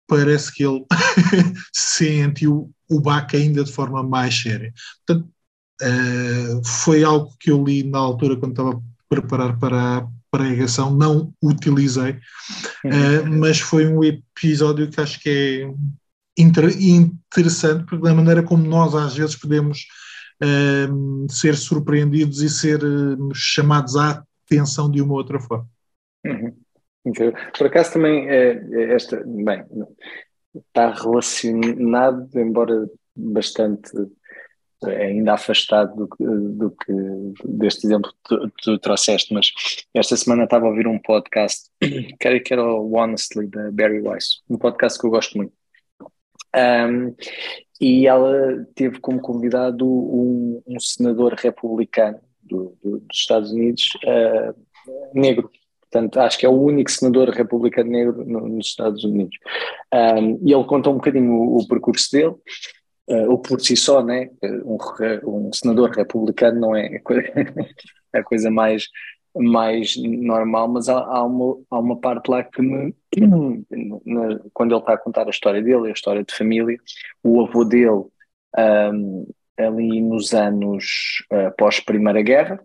parece 0.07 0.53
que 0.53 0.63
ele 0.63 0.86
sente 1.74 2.48
o, 2.48 2.69
o 2.89 3.01
baque 3.01 3.36
ainda 3.36 3.63
de 3.63 3.72
forma 3.72 4.03
mais 4.03 4.39
séria. 4.39 4.72
Portanto, 5.05 5.29
uh, 5.81 6.63
foi 6.63 7.03
algo 7.03 7.36
que 7.39 7.50
eu 7.50 7.63
li 7.63 7.83
na 7.83 7.98
altura 7.98 8.38
quando 8.38 8.51
estava 8.51 8.72
a 8.72 8.81
preparar 9.10 9.57
para 9.57 9.98
a 9.98 10.07
pregação, 10.29 10.95
não 10.95 11.33
utilizei, 11.41 12.12
uh, 12.12 13.27
mas 13.39 13.60
foi 13.60 13.88
um 13.88 14.03
episódio 14.03 14.89
que 14.89 15.01
acho 15.01 15.19
que 15.19 15.29
é 15.29 16.41
inter, 16.41 16.69
interessante, 16.79 17.86
porque 17.86 18.03
da 18.03 18.13
maneira 18.13 18.43
como 18.43 18.63
nós 18.63 18.93
às 18.93 19.15
vezes 19.15 19.36
podemos 19.36 19.86
uh, 20.43 21.31
ser 21.31 21.55
surpreendidos 21.55 22.41
e 22.41 22.50
ser 22.50 22.79
chamados 23.33 23.95
à 23.95 24.24
atenção 24.45 24.89
de 24.89 25.01
uma 25.01 25.13
outra 25.13 25.39
forma. 25.39 25.72
Por 27.57 27.67
acaso 27.67 27.93
também 27.93 28.29
é, 28.29 28.93
esta, 28.93 29.22
bem, 29.25 29.63
está 30.55 30.91
relacionado, 30.91 32.29
embora 32.36 32.88
bastante 33.15 33.91
é, 34.86 35.05
ainda 35.07 35.33
afastado 35.33 36.07
do, 36.17 36.50
do 36.50 36.72
que 36.72 36.93
deste 37.45 37.88
exemplo 37.88 38.12
que 38.12 38.17
tu, 38.24 38.51
tu, 38.62 38.79
trouxeste, 38.79 39.33
mas 39.33 39.51
esta 39.93 40.15
semana 40.17 40.43
estava 40.43 40.65
a 40.65 40.69
ouvir 40.69 40.88
um 40.88 41.00
podcast, 41.00 41.69
que 42.19 42.39
que 42.39 42.53
era 42.53 42.63
o 42.63 42.93
Honestly, 42.95 43.48
da 43.48 43.72
Barry 43.72 44.01
Weiss, 44.01 44.41
um 44.50 44.57
podcast 44.57 45.00
que 45.00 45.05
eu 45.05 45.12
gosto 45.12 45.38
muito. 45.38 45.53
Um, 46.55 47.15
e 47.81 48.07
ela 48.07 48.65
teve 48.75 49.00
como 49.00 49.19
convidado 49.19 49.88
um, 49.88 50.62
um 50.67 50.79
senador 50.79 51.33
republicano 51.33 52.19
do, 52.41 52.77
do, 52.83 53.00
dos 53.00 53.17
Estados 53.17 53.51
Unidos, 53.51 53.89
uh, 54.05 54.53
negro, 55.13 55.50
Portanto, 55.93 56.19
acho 56.21 56.39
que 56.39 56.45
é 56.45 56.50
o 56.50 56.59
único 56.59 56.89
senador 56.89 57.29
republicano 57.29 57.91
negro 57.91 58.25
nos 58.25 58.65
Estados 58.65 59.03
Unidos. 59.03 59.38
Um, 59.93 60.39
e 60.43 60.51
ele 60.51 60.63
conta 60.63 60.89
um 60.89 60.95
bocadinho 60.95 61.31
o, 61.31 61.59
o 61.59 61.67
percurso 61.67 62.12
dele, 62.12 62.33
uh, 63.09 63.31
o 63.31 63.38
por 63.38 63.62
si 63.62 63.77
só, 63.77 64.03
né? 64.03 64.31
Um, 64.41 64.77
um, 65.23 65.53
senador 65.53 65.91
republicano 65.91 66.59
não 66.59 66.75
é 66.75 66.95
a 66.95 67.00
coisa, 67.00 67.21
a 68.12 68.23
coisa 68.23 68.50
mais, 68.50 68.88
mais 69.38 69.95
normal, 69.95 70.67
mas 70.67 70.89
há, 70.89 70.97
há, 70.97 71.23
uma, 71.23 71.59
há 71.69 71.77
uma 71.77 72.00
parte 72.00 72.27
lá 72.27 72.43
que 72.43 72.63
me, 72.63 72.95
na, 74.03 74.39
quando 74.51 74.73
ele 74.73 74.81
está 74.81 74.93
a 74.93 74.97
contar 74.97 75.27
a 75.27 75.29
história 75.29 75.62
dele, 75.62 75.89
a 75.89 75.93
história 75.93 76.23
de 76.23 76.33
família, 76.33 76.79
o 77.23 77.45
avô 77.45 77.63
dele, 77.63 78.05
um, 78.57 79.27
ali 79.59 80.01
nos 80.01 80.33
anos 80.33 81.23
uh, 81.31 81.55
pós-Primeira 81.55 82.23
Guerra, 82.23 82.59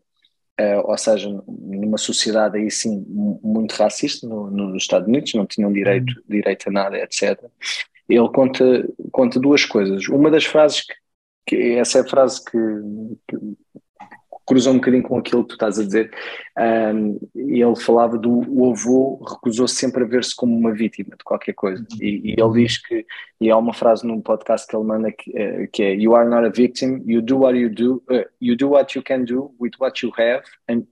Uh, 0.61 0.83
ou 0.85 0.99
seja, 0.99 1.29
numa 1.47 1.97
sociedade 1.97 2.59
aí 2.59 2.69
sim 2.69 3.07
muito 3.09 3.77
racista 3.77 4.27
no, 4.27 4.51
nos 4.51 4.83
Estados 4.83 5.07
Unidos, 5.07 5.33
não 5.35 5.47
tinham 5.47 5.73
direito, 5.73 6.11
uhum. 6.11 6.23
direito 6.29 6.69
a 6.69 6.73
nada, 6.73 6.99
etc. 6.99 7.45
Ele 8.09 8.29
conta, 8.31 8.89
conta 9.13 9.39
duas 9.39 9.65
coisas. 9.65 10.09
Uma 10.09 10.31
das 10.31 10.45
frases 10.45 10.83
que, 10.83 10.95
que 11.47 11.73
essa 11.75 11.99
é 11.99 12.01
a 12.01 12.09
frase 12.09 12.45
que, 12.45 12.59
que 13.29 13.37
cruzou 14.49 14.73
um 14.73 14.77
bocadinho 14.77 15.03
com 15.03 15.19
aquilo 15.19 15.43
que 15.43 15.51
tu 15.51 15.55
estás 15.55 15.79
a 15.79 15.85
dizer. 15.85 16.11
Um, 16.59 17.19
ele 17.37 17.77
falava 17.77 18.17
do 18.17 18.43
o 18.49 18.71
avô 18.71 19.23
recusou-se 19.23 19.75
sempre 19.75 20.03
a 20.03 20.07
ver-se 20.07 20.35
como 20.35 20.57
uma 20.57 20.73
vítima 20.73 21.15
de 21.17 21.23
qualquer 21.23 21.53
coisa. 21.53 21.87
E, 22.01 22.33
e, 22.33 22.41
ele 22.41 22.63
diz 22.65 22.79
que, 22.79 23.05
e 23.39 23.51
há 23.51 23.57
uma 23.59 23.75
frase 23.75 24.07
num 24.07 24.23
podcast 24.23 24.67
que 24.67 24.75
ele 24.75 24.87
manda 24.87 25.13
que, 25.13 25.31
uh, 25.31 25.69
que 25.71 25.83
é 25.83 25.95
You 25.95 26.17
are 26.17 26.29
not 26.29 26.47
a 26.47 26.49
victim, 26.49 27.03
you 27.07 27.21
do 27.21 27.41
what 27.41 27.59
you 27.59 27.69
do, 27.69 28.03
uh, 28.11 28.25
you 28.41 28.57
do 28.57 28.71
what 28.71 28.97
you 28.97 29.05
can 29.05 29.25
do 29.25 29.55
with 29.61 29.73
what 29.79 30.05
you 30.05 30.11
have, 30.17 30.45
and 30.67 30.85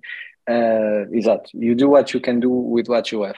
Uh, 0.48 1.12
exato, 1.12 1.50
you 1.54 1.74
do 1.74 1.90
what 1.90 2.14
you 2.14 2.20
can 2.20 2.38
do 2.38 2.48
with 2.48 2.88
what 2.88 3.12
you 3.12 3.24
have. 3.24 3.36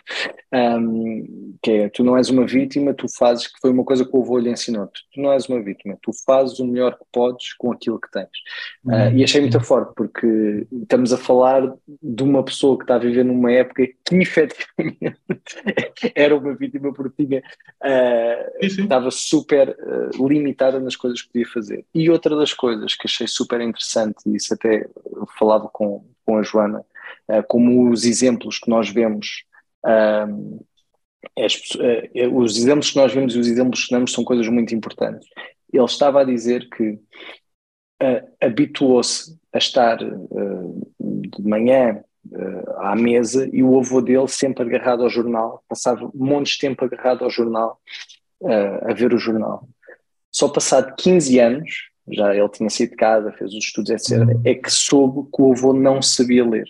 Um, 0.52 1.56
que 1.62 1.70
é, 1.70 1.88
tu 1.88 2.04
não 2.04 2.18
és 2.18 2.28
uma 2.28 2.46
vítima, 2.46 2.92
tu 2.92 3.06
fazes, 3.08 3.46
que 3.46 3.58
foi 3.60 3.70
uma 3.70 3.82
coisa 3.82 4.04
que 4.04 4.14
o 4.14 4.22
avô 4.22 4.38
lhe 4.38 4.50
ensinou, 4.50 4.86
tu, 4.88 5.00
não 5.16 5.32
és 5.32 5.48
uma 5.48 5.62
vítima, 5.62 5.98
tu 6.02 6.10
fazes 6.26 6.58
o 6.58 6.66
melhor 6.66 6.98
que 6.98 7.04
podes 7.10 7.54
com 7.54 7.72
aquilo 7.72 7.98
que 7.98 8.10
tens. 8.10 8.28
Uh, 8.84 9.16
e 9.16 9.24
achei 9.24 9.40
muito 9.40 9.58
forte, 9.60 9.94
porque 9.96 10.66
estamos 10.70 11.10
a 11.10 11.16
falar 11.16 11.72
de 12.02 12.22
uma 12.22 12.44
pessoa 12.44 12.76
que 12.76 12.84
está 12.84 12.96
a 12.96 12.98
viver 12.98 13.24
numa 13.24 13.52
época 13.52 13.86
que 13.86 14.14
efetivamente 14.14 15.22
era 16.14 16.36
uma 16.36 16.54
vítima 16.54 16.92
porque 16.92 17.24
tinha, 17.24 17.40
uh, 17.40 18.58
estava 18.60 19.10
super 19.10 19.74
limitada 20.14 20.78
nas 20.78 20.94
coisas 20.94 21.22
que 21.22 21.32
podia 21.32 21.48
fazer. 21.48 21.86
E 21.94 22.10
outra 22.10 22.36
das 22.36 22.52
coisas 22.52 22.94
que 22.94 23.06
achei 23.06 23.26
super 23.26 23.62
interessante, 23.62 24.18
e 24.26 24.36
isso 24.36 24.52
até 24.52 24.86
falava 25.38 25.70
com, 25.72 26.04
com 26.26 26.36
a 26.36 26.42
Joana, 26.42 26.84
como 27.48 27.90
os 27.90 28.04
exemplos 28.04 28.58
que 28.58 28.70
nós 28.70 28.88
vemos, 28.88 29.44
as, 31.36 31.54
uh, 31.74 32.34
os 32.34 32.56
exemplos 32.56 32.90
que 32.90 32.96
nós 32.96 33.12
vemos 33.12 33.34
e 33.34 33.38
os 33.38 33.46
exemplos 33.46 33.84
que 33.84 33.94
damos 33.94 34.12
são 34.12 34.24
coisas 34.24 34.48
muito 34.48 34.74
importantes. 34.74 35.28
ele 35.72 35.84
estava 35.84 36.20
a 36.20 36.24
dizer 36.24 36.68
que 36.70 36.98
habituou-se 38.40 39.36
a 39.52 39.58
estar 39.58 39.98
de 39.98 41.42
manhã 41.42 42.02
à 42.76 42.94
mesa 42.94 43.48
e 43.52 43.62
o 43.62 43.78
avô 43.78 44.00
dele 44.00 44.28
sempre 44.28 44.62
agarrado 44.62 45.02
ao 45.02 45.10
jornal, 45.10 45.64
passava 45.68 46.10
montes 46.14 46.52
de 46.52 46.60
tempo 46.60 46.84
agarrado 46.84 47.24
ao 47.24 47.30
jornal, 47.30 47.80
a 48.82 48.92
ver 48.94 49.12
o 49.12 49.18
jornal. 49.18 49.68
Só 50.30 50.48
passado 50.48 50.94
15 50.96 51.38
anos, 51.40 51.90
já 52.10 52.34
ele 52.34 52.48
tinha 52.48 52.70
saído 52.70 52.92
de 52.92 52.96
casa, 52.96 53.32
fez 53.32 53.52
os 53.52 53.64
estudos, 53.64 53.90
etc., 53.90 54.20
é 54.44 54.54
que 54.54 54.70
soube 54.70 55.28
que 55.34 55.42
o 55.42 55.52
avô 55.52 55.72
não 55.72 56.00
sabia 56.00 56.48
ler. 56.48 56.68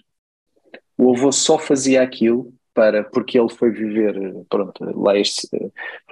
O 0.98 1.14
avô 1.14 1.30
só 1.32 1.58
fazia 1.58 2.02
aquilo 2.02 2.52
para, 2.74 3.02
porque 3.02 3.38
ele 3.38 3.48
foi 3.48 3.70
viver, 3.70 4.14
pronto, 4.48 4.84
lá 5.00 5.16
este, 5.16 5.48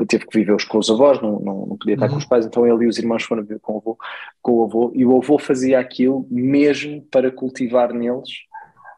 teve 0.09 0.27
que 0.27 0.39
viver 0.39 0.57
com 0.67 0.79
os 0.79 0.91
avós, 0.91 1.21
não, 1.21 1.39
não, 1.39 1.67
não 1.67 1.77
podia 1.77 1.95
estar 1.95 2.07
uhum. 2.07 2.13
com 2.13 2.19
os 2.19 2.25
pais, 2.25 2.45
então 2.45 2.67
ele 2.67 2.85
e 2.85 2.89
os 2.89 2.99
irmãos 2.99 3.23
foram 3.23 3.43
viver 3.43 3.61
com 3.61 3.75
o, 3.75 3.79
avô, 3.79 3.99
com 4.43 4.53
o 4.53 4.65
avô, 4.65 4.93
e 4.95 5.05
o 5.05 5.17
avô 5.17 5.39
fazia 5.39 5.79
aquilo 5.79 6.27
mesmo 6.29 7.03
para 7.03 7.31
cultivar 7.31 7.93
neles 7.93 8.47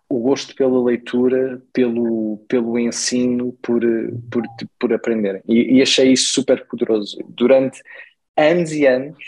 o 0.09 0.18
gosto 0.18 0.54
pela 0.54 0.83
leitura, 0.83 1.62
pelo, 1.71 2.38
pelo 2.49 2.78
ensino, 2.78 3.52
por, 3.61 3.83
por, 4.30 4.42
por 4.78 4.92
aprenderem. 4.92 5.42
E, 5.47 5.76
e 5.76 5.83
achei 5.83 6.12
isso 6.12 6.33
super 6.33 6.66
poderoso. 6.66 7.18
Durante 7.28 7.83
anos 8.35 8.73
e 8.73 8.87
anos, 8.87 9.18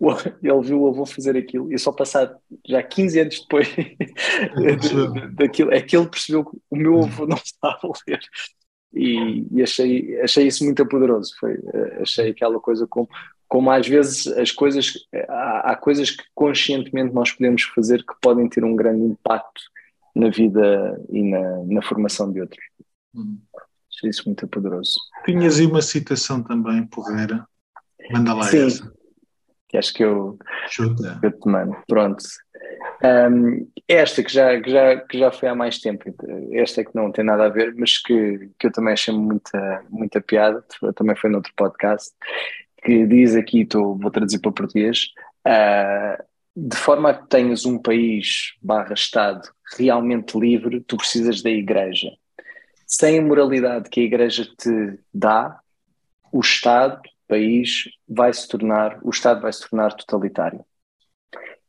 ele 0.42 0.60
viu 0.62 0.82
o 0.82 0.88
avô 0.88 1.06
fazer 1.06 1.36
aquilo 1.36 1.72
e 1.72 1.78
só 1.78 1.92
passado 1.92 2.36
já 2.66 2.82
15 2.82 3.20
anos 3.20 3.40
depois 3.40 3.68
daquilo, 5.34 5.72
é 5.72 5.80
que 5.80 5.96
ele 5.96 6.08
percebeu 6.08 6.44
que 6.44 6.56
o 6.70 6.76
meu 6.76 7.04
avô 7.04 7.26
não 7.26 7.36
estava 7.36 7.78
a 7.82 7.92
ler. 8.08 8.20
E, 8.92 9.46
e, 9.50 9.62
achei, 9.62 10.20
achei 10.20 10.46
isso 10.46 10.64
muito 10.64 10.86
poderoso. 10.86 11.34
Foi, 11.38 11.58
achei 12.00 12.30
aquela 12.30 12.58
coisa 12.58 12.86
como, 12.86 13.08
como 13.48 13.70
às 13.70 13.86
vezes 13.86 14.26
as 14.26 14.50
coisas, 14.50 14.94
há, 15.28 15.72
há 15.72 15.76
coisas 15.76 16.10
que 16.10 16.24
conscientemente 16.34 17.14
nós 17.14 17.32
podemos 17.32 17.62
fazer 17.62 17.98
que 18.04 18.14
podem 18.22 18.48
ter 18.48 18.64
um 18.64 18.74
grande 18.74 19.04
impacto 19.04 19.60
na 20.14 20.30
vida 20.30 20.98
e 21.10 21.22
na, 21.22 21.64
na 21.64 21.82
formação 21.82 22.32
de 22.32 22.40
outros. 22.40 22.64
Hum. 23.14 23.38
Achei 23.92 24.10
isso 24.10 24.22
muito 24.26 24.46
poderoso. 24.48 24.94
Tinhas 25.24 25.58
aí 25.58 25.66
uma 25.66 25.82
citação 25.82 26.42
também, 26.42 26.86
porreira. 26.86 27.46
Manda 28.10 28.34
lá 28.34 28.44
Sim, 28.44 28.66
essa. 28.66 28.92
Que 29.76 29.78
acho 29.78 29.94
que 29.94 30.04
eu, 30.04 30.38
Chuta. 30.68 31.18
eu 31.22 31.32
te 31.32 31.48
mando. 31.48 31.76
Pronto. 31.86 32.24
Um, 33.04 33.68
esta 33.86 34.22
que 34.22 34.32
já, 34.32 34.60
que, 34.60 34.70
já, 34.70 34.96
que 34.96 35.18
já 35.18 35.30
foi 35.30 35.48
há 35.48 35.54
mais 35.54 35.78
tempo, 35.78 36.04
esta 36.52 36.84
que 36.84 36.94
não 36.94 37.12
tem 37.12 37.24
nada 37.24 37.44
a 37.44 37.48
ver, 37.48 37.74
mas 37.76 37.98
que, 37.98 38.50
que 38.58 38.66
eu 38.66 38.72
também 38.72 38.94
achei 38.94 39.14
muita, 39.14 39.84
muita 39.90 40.20
piada, 40.20 40.64
também 40.94 41.14
foi 41.16 41.30
noutro 41.30 41.52
podcast, 41.54 42.12
que 42.82 43.06
diz 43.06 43.36
aqui, 43.36 43.64
tô, 43.64 43.94
vou 43.94 44.10
traduzir 44.10 44.40
para 44.40 44.52
português, 44.52 45.08
uh, 45.46 46.22
de 46.56 46.76
forma 46.76 47.10
a 47.10 47.14
que 47.14 47.28
tenhas 47.28 47.66
um 47.66 47.78
país 47.78 48.54
barra 48.62 48.94
Estado 48.94 49.42
realmente 49.76 50.38
livre, 50.38 50.80
tu 50.80 50.96
precisas 50.96 51.42
da 51.42 51.50
igreja. 51.50 52.10
Sem 52.86 53.18
a 53.18 53.22
moralidade 53.22 53.90
que 53.90 54.00
a 54.00 54.04
igreja 54.04 54.44
te 54.56 54.98
dá, 55.12 55.58
o 56.32 56.40
Estado, 56.40 57.00
país, 57.26 57.84
vai 58.08 58.32
se 58.32 58.48
tornar, 58.48 58.98
o 59.02 59.10
Estado 59.10 59.40
vai 59.40 59.52
se 59.52 59.68
tornar 59.68 59.92
totalitário. 59.94 60.64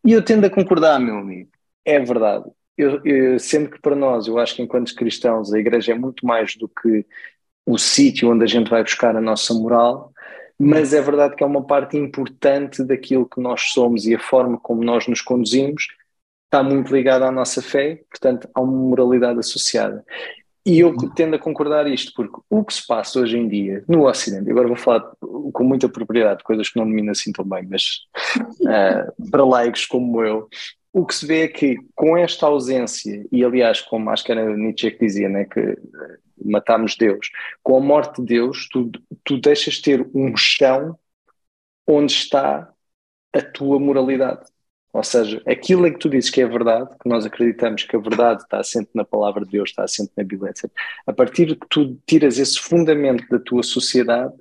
E 0.05 0.11
eu 0.11 0.23
tendo 0.23 0.45
a 0.45 0.49
concordar, 0.49 0.99
meu 0.99 1.17
amigo, 1.17 1.49
é 1.83 1.99
verdade. 1.99 2.45
Eu, 2.77 3.01
eu, 3.03 3.39
sendo 3.39 3.69
que 3.71 3.81
para 3.81 3.95
nós, 3.95 4.27
eu 4.27 4.37
acho 4.37 4.55
que 4.55 4.61
enquanto 4.61 4.93
cristãos, 4.95 5.53
a 5.53 5.59
igreja 5.59 5.93
é 5.93 5.95
muito 5.95 6.25
mais 6.25 6.55
do 6.55 6.67
que 6.69 7.05
o 7.65 7.77
sítio 7.77 8.31
onde 8.31 8.43
a 8.43 8.47
gente 8.47 8.69
vai 8.69 8.83
buscar 8.83 9.15
a 9.15 9.21
nossa 9.21 9.53
moral, 9.53 10.13
mas 10.59 10.93
é 10.93 11.01
verdade 11.01 11.35
que 11.35 11.43
é 11.43 11.45
uma 11.45 11.65
parte 11.65 11.97
importante 11.97 12.83
daquilo 12.83 13.27
que 13.27 13.41
nós 13.41 13.61
somos 13.73 14.05
e 14.05 14.15
a 14.15 14.19
forma 14.19 14.57
como 14.59 14.83
nós 14.83 15.07
nos 15.07 15.21
conduzimos 15.21 15.87
está 16.45 16.63
muito 16.63 16.95
ligada 16.95 17.27
à 17.27 17.31
nossa 17.31 17.61
fé, 17.61 18.03
portanto, 18.09 18.49
há 18.53 18.61
uma 18.61 18.71
moralidade 18.71 19.39
associada. 19.39 20.05
E 20.67 20.79
eu 20.79 20.93
tendo 21.15 21.37
a 21.37 21.39
concordar 21.39 21.87
isto, 21.87 22.11
porque 22.13 22.41
o 22.49 22.63
que 22.65 22.73
se 22.73 22.85
passa 22.85 23.21
hoje 23.21 23.37
em 23.37 23.47
dia 23.47 23.85
no 23.87 24.05
Ocidente, 24.05 24.51
agora 24.51 24.67
vou 24.67 24.75
falar 24.75 24.99
com 25.21 25.63
muita 25.63 25.87
propriedade, 25.87 26.43
coisas 26.43 26.69
que 26.69 26.77
não 26.77 26.85
domino 26.85 27.09
assim 27.09 27.31
tão 27.31 27.45
bem, 27.45 27.65
mas 27.69 28.01
uh, 28.61 29.09
para 29.31 29.45
leigos 29.45 29.85
como 29.85 30.21
eu, 30.21 30.49
o 30.91 31.05
que 31.05 31.15
se 31.15 31.25
vê 31.25 31.43
é 31.43 31.47
que 31.47 31.77
com 31.95 32.17
esta 32.17 32.47
ausência, 32.47 33.25
e 33.31 33.45
aliás, 33.45 33.79
como 33.79 34.09
acho 34.09 34.25
que 34.25 34.31
era 34.33 34.57
Nietzsche 34.57 34.91
que 34.91 35.05
dizia, 35.05 35.29
né, 35.29 35.45
que 35.45 35.77
matamos 36.43 36.97
Deus. 36.97 37.29
Com 37.63 37.77
a 37.77 37.79
morte 37.79 38.21
de 38.21 38.27
Deus, 38.27 38.67
tu, 38.69 38.91
tu 39.23 39.39
deixas 39.39 39.79
ter 39.79 40.05
um 40.13 40.35
chão 40.35 40.97
onde 41.87 42.11
está 42.11 42.69
a 43.33 43.41
tua 43.41 43.79
moralidade. 43.79 44.45
Ou 44.97 45.03
seja, 45.03 45.39
aquilo 45.45 45.85
em 45.85 45.93
que 45.93 45.99
tu 45.99 46.09
dizes 46.09 46.31
que 46.31 46.41
é 46.41 46.47
verdade, 46.47 46.89
que 46.99 47.07
nós 47.07 47.23
acreditamos 47.23 47.83
que 47.83 47.95
a 47.95 47.99
verdade 47.99 48.41
está 48.41 48.59
assente 48.59 48.89
na 48.95 49.05
palavra 49.05 49.45
de 49.45 49.51
Deus, 49.51 49.69
está 49.69 49.83
assente 49.83 50.11
na 50.17 50.23
Bíblia, 50.23 50.49
etc. 50.49 50.71
A 51.05 51.13
partir 51.13 51.45
de 51.45 51.55
que 51.55 51.67
tu 51.69 51.99
tiras 52.07 52.39
esse 52.39 52.57
fundamento 52.59 53.23
da 53.29 53.37
tua 53.37 53.61
sociedade, 53.61 54.33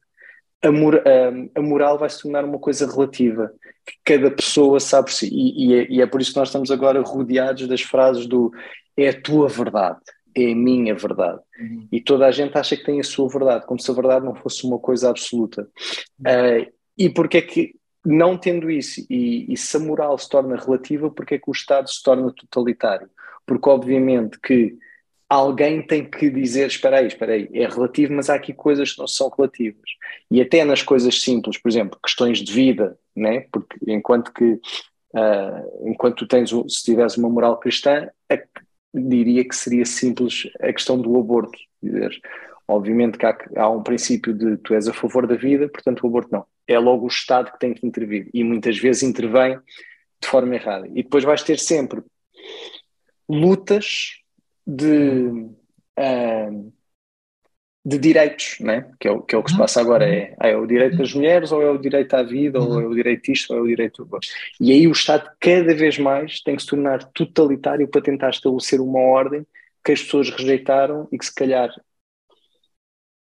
a, 0.62 0.72
mor 0.72 0.96
a, 1.06 1.58
a 1.60 1.62
moral 1.62 1.98
vai 1.98 2.08
se 2.08 2.22
tornar 2.22 2.42
uma 2.42 2.58
coisa 2.58 2.90
relativa, 2.90 3.52
que 3.84 3.96
cada 4.02 4.30
pessoa 4.30 4.80
sabe 4.80 5.08
por 5.08 5.12
si. 5.12 5.28
E, 5.30 5.66
e, 5.66 5.74
é, 5.74 5.86
e 5.90 6.00
é 6.00 6.06
por 6.06 6.22
isso 6.22 6.32
que 6.32 6.38
nós 6.38 6.48
estamos 6.48 6.70
agora 6.70 7.02
rodeados 7.02 7.68
das 7.68 7.82
frases 7.82 8.26
do 8.26 8.50
é 8.96 9.10
a 9.10 9.20
tua 9.20 9.48
verdade 9.48 10.00
é 10.34 10.52
a 10.52 10.54
minha 10.54 10.94
verdade. 10.94 11.40
Uhum. 11.58 11.88
E 11.90 11.98
toda 11.98 12.26
a 12.26 12.30
gente 12.30 12.56
acha 12.58 12.76
que 12.76 12.84
tem 12.84 13.00
a 13.00 13.04
sua 13.04 13.26
verdade, 13.26 13.64
como 13.64 13.80
se 13.80 13.90
a 13.90 13.94
verdade 13.94 14.26
não 14.26 14.34
fosse 14.34 14.66
uma 14.66 14.78
coisa 14.78 15.08
absoluta. 15.08 15.66
Uhum. 16.20 16.62
Uh, 16.62 16.66
e 16.98 17.08
porque 17.08 17.38
é 17.38 17.42
que, 17.42 17.74
não 18.06 18.38
tendo 18.38 18.70
isso, 18.70 19.04
e, 19.10 19.52
e 19.52 19.56
se 19.56 19.76
a 19.76 19.80
moral 19.80 20.16
se 20.16 20.28
torna 20.28 20.56
relativa, 20.56 21.10
porque 21.10 21.34
é 21.34 21.38
que 21.38 21.50
o 21.50 21.52
Estado 21.52 21.90
se 21.90 22.02
torna 22.02 22.32
totalitário? 22.32 23.10
Porque, 23.44 23.68
obviamente, 23.68 24.38
que 24.40 24.76
alguém 25.28 25.82
tem 25.84 26.08
que 26.08 26.30
dizer: 26.30 26.68
espera 26.68 26.98
aí, 26.98 27.06
espera 27.06 27.32
aí, 27.32 27.48
é 27.52 27.66
relativo, 27.66 28.12
mas 28.12 28.30
há 28.30 28.34
aqui 28.36 28.52
coisas 28.52 28.92
que 28.92 28.98
não 28.98 29.08
são 29.08 29.28
relativas. 29.28 29.90
E 30.30 30.40
até 30.40 30.64
nas 30.64 30.82
coisas 30.82 31.20
simples, 31.20 31.58
por 31.58 31.68
exemplo, 31.68 31.98
questões 32.02 32.38
de 32.38 32.52
vida, 32.52 32.98
né? 33.14 33.46
porque 33.52 33.76
enquanto 33.88 34.32
que. 34.32 34.60
Uh, 35.14 35.88
enquanto 35.88 36.16
tu 36.18 36.26
tens, 36.26 36.50
se 36.50 36.84
tiveres 36.84 37.16
uma 37.16 37.30
moral 37.30 37.58
cristã, 37.58 38.06
a, 38.30 38.38
diria 38.94 39.48
que 39.48 39.56
seria 39.56 39.86
simples 39.86 40.48
a 40.60 40.72
questão 40.72 41.00
do 41.00 41.18
aborto. 41.18 41.58
Dizer, 41.82 42.10
obviamente 42.68 43.18
que 43.18 43.26
há, 43.26 43.36
há, 43.56 43.70
um 43.70 43.82
princípio 43.82 44.34
de 44.34 44.56
tu 44.58 44.74
és 44.74 44.88
a 44.88 44.92
favor 44.92 45.26
da 45.26 45.36
vida, 45.36 45.68
portanto 45.68 46.02
o 46.02 46.06
aborto 46.06 46.30
não. 46.32 46.44
É 46.66 46.78
logo 46.78 47.04
o 47.04 47.08
Estado 47.08 47.52
que 47.52 47.58
tem 47.58 47.72
que 47.72 47.86
intervir 47.86 48.28
e 48.34 48.42
muitas 48.42 48.78
vezes 48.78 49.02
intervém 49.02 49.58
de 50.20 50.28
forma 50.28 50.54
errada. 50.54 50.88
E 50.88 51.02
depois 51.02 51.24
vais 51.24 51.42
ter 51.42 51.58
sempre 51.58 52.02
lutas 53.28 54.22
de. 54.66 55.48
Uh, 55.98 56.76
de 57.86 57.98
direitos, 57.98 58.56
né? 58.58 58.90
que, 58.98 59.06
é 59.06 59.12
o, 59.12 59.22
que 59.22 59.32
é 59.32 59.38
o 59.38 59.44
que 59.44 59.50
se 59.50 59.54
uhum. 59.54 59.62
passa 59.62 59.80
agora. 59.80 60.04
É, 60.04 60.34
ah, 60.40 60.48
é 60.48 60.56
o 60.56 60.66
direito 60.66 60.96
das 60.96 61.14
mulheres, 61.14 61.52
ou 61.52 61.62
é 61.62 61.70
o 61.70 61.78
direito 61.78 62.14
à 62.14 62.22
vida, 62.24 62.60
ou 62.60 62.80
é 62.80 62.84
o 62.84 62.92
direito 62.92 63.30
isto, 63.30 63.52
ou 63.52 63.60
é 63.60 63.62
o 63.62 63.66
direito. 63.66 64.08
E 64.60 64.72
aí 64.72 64.88
o 64.88 64.90
Estado 64.90 65.30
cada 65.38 65.72
vez 65.72 65.96
mais 65.96 66.40
tem 66.40 66.56
que 66.56 66.62
se 66.62 66.68
tornar 66.68 67.04
totalitário 67.12 67.86
para 67.86 68.02
tentar 68.02 68.30
estabelecer 68.30 68.80
uma 68.80 68.98
ordem 68.98 69.46
que 69.84 69.92
as 69.92 70.02
pessoas 70.02 70.30
rejeitaram 70.30 71.06
e 71.12 71.16
que 71.16 71.24
se 71.24 71.32
calhar. 71.32 71.70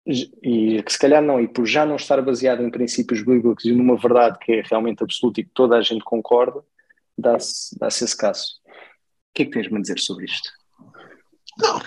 E 0.06 0.82
que 0.82 0.92
se 0.92 0.98
calhar 0.98 1.22
não, 1.22 1.40
e 1.40 1.48
por 1.48 1.66
já 1.66 1.86
não 1.86 1.96
estar 1.96 2.20
baseado 2.22 2.64
em 2.64 2.72
princípios 2.72 3.22
bíblicos 3.22 3.66
e 3.66 3.72
numa 3.72 3.96
verdade 3.96 4.40
que 4.40 4.52
é 4.52 4.62
realmente 4.62 5.04
absoluta 5.04 5.40
e 5.40 5.44
que 5.44 5.52
toda 5.54 5.78
a 5.78 5.82
gente 5.82 6.04
concorda, 6.04 6.64
dá-se 7.18 7.78
dá 7.78 7.88
esse 7.88 8.18
caso. 8.18 8.46
O 8.66 9.34
que 9.34 9.44
é 9.44 9.46
que 9.46 9.52
tens-me 9.52 9.78
a 9.78 9.82
dizer 9.82 10.00
sobre 10.00 10.26
isto? 10.26 10.50
Não, 11.58 11.80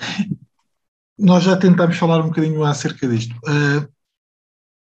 nós 1.19 1.45
já 1.45 1.57
tentámos 1.57 1.97
falar 1.97 2.21
um 2.21 2.29
bocadinho 2.29 2.65
acerca 2.65 3.09
disto. 3.09 3.35
Uh, 3.47 3.89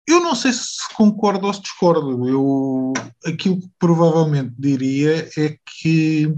eu 0.06 0.20
não 0.20 0.34
sei 0.34 0.52
se 0.52 0.94
concordo 0.94 1.46
ou 1.46 1.52
se 1.52 1.62
discordo. 1.62 2.28
Eu, 2.28 2.92
aquilo 3.24 3.60
que 3.60 3.70
provavelmente 3.78 4.54
diria 4.56 5.28
é 5.36 5.58
que 5.66 6.32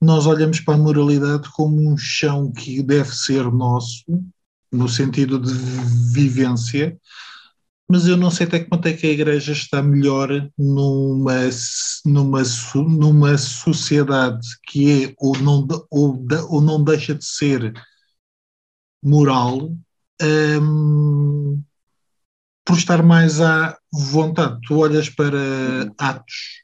nós 0.00 0.26
olhamos 0.26 0.60
para 0.60 0.74
a 0.74 0.78
moralidade 0.78 1.48
como 1.52 1.80
um 1.80 1.96
chão 1.96 2.52
que 2.52 2.82
deve 2.82 3.08
ser 3.14 3.50
nosso, 3.50 4.04
no 4.74 4.88
sentido 4.88 5.38
de 5.38 5.52
vivência, 6.12 6.98
mas 7.88 8.06
eu 8.06 8.16
não 8.16 8.30
sei 8.30 8.46
até 8.46 8.60
que 8.60 8.70
ponto 8.70 8.86
é 8.86 8.92
que 8.94 9.06
a 9.06 9.10
Igreja 9.10 9.52
está 9.52 9.82
melhor 9.82 10.28
numa, 10.58 11.34
numa, 12.04 12.42
numa 12.74 13.38
sociedade 13.38 14.46
que 14.66 15.04
é 15.04 15.14
ou 15.18 15.38
não, 15.38 15.66
ou, 15.90 16.26
ou 16.48 16.60
não 16.60 16.82
deixa 16.82 17.14
de 17.14 17.24
ser 17.24 17.72
moral 19.02 19.76
um, 20.22 21.62
por 22.64 22.78
estar 22.78 23.02
mais 23.02 23.40
à 23.40 23.76
vontade. 23.92 24.58
Tu 24.66 24.76
olhas 24.76 25.10
para 25.10 25.38
Atos, 25.98 26.62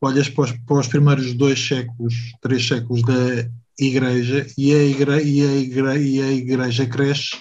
olhas 0.00 0.30
para 0.30 0.44
os, 0.44 0.52
para 0.52 0.78
os 0.78 0.88
primeiros 0.88 1.34
dois 1.34 1.58
séculos, 1.58 2.14
três 2.40 2.66
séculos 2.66 3.02
da 3.02 3.50
Igreja 3.78 4.46
e 4.56 4.72
a, 4.72 4.82
igre, 4.84 5.22
e, 5.22 5.42
a 5.42 5.56
igre, 5.56 5.98
e 5.98 6.22
a 6.22 6.32
Igreja 6.32 6.86
cresce 6.86 7.36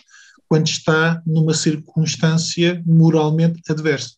quando 0.48 0.67
está 0.67 1.22
numa 1.26 1.54
circunstância 1.54 2.82
moralmente 2.86 3.62
adversa. 3.69 4.15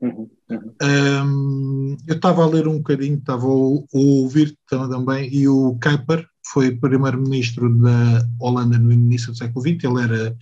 Uhum. 0.00 0.28
Uhum. 0.50 0.74
Um, 0.82 1.96
eu 2.06 2.16
estava 2.16 2.42
a 2.42 2.46
ler 2.46 2.68
um 2.68 2.78
bocadinho, 2.78 3.16
estava 3.16 3.46
a, 3.46 3.48
a 3.48 3.86
ouvir 3.92 4.56
também, 4.68 5.32
e 5.32 5.48
o 5.48 5.78
Kuiper 5.82 6.26
foi 6.52 6.76
primeiro-ministro 6.76 7.74
da 7.78 8.26
Holanda 8.38 8.78
no 8.78 8.92
início 8.92 9.32
do 9.32 9.38
século 9.38 9.62
XX, 9.62 9.84
ele 9.84 10.02
era 10.02 10.36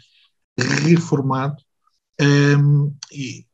reformado, 0.84 1.56
um, 2.20 2.92
e 3.12 3.46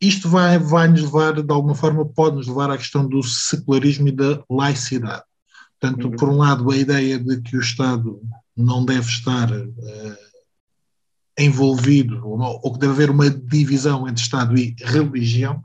isto 0.00 0.28
vai, 0.28 0.58
vai 0.58 0.88
nos 0.88 1.02
levar, 1.02 1.42
de 1.42 1.52
alguma 1.52 1.74
forma, 1.74 2.04
pode 2.04 2.36
nos 2.36 2.46
levar 2.46 2.70
à 2.70 2.76
questão 2.76 3.06
do 3.06 3.22
secularismo 3.22 4.08
e 4.08 4.12
da 4.12 4.42
laicidade. 4.48 5.24
Portanto, 5.80 6.08
uhum. 6.08 6.16
por 6.16 6.28
um 6.28 6.36
lado, 6.36 6.70
a 6.70 6.76
ideia 6.76 7.18
de 7.18 7.40
que 7.40 7.56
o 7.56 7.60
Estado 7.60 8.20
não 8.54 8.84
deve 8.84 9.08
estar 9.08 9.50
uh, 9.50 10.18
envolvido, 11.38 12.20
ou, 12.28 12.72
que 12.72 12.78
deve 12.78 12.92
haver 12.92 13.10
uma 13.10 13.30
divisão 13.30 14.06
entre 14.06 14.22
Estado 14.22 14.56
e 14.58 14.76
religião, 14.78 15.62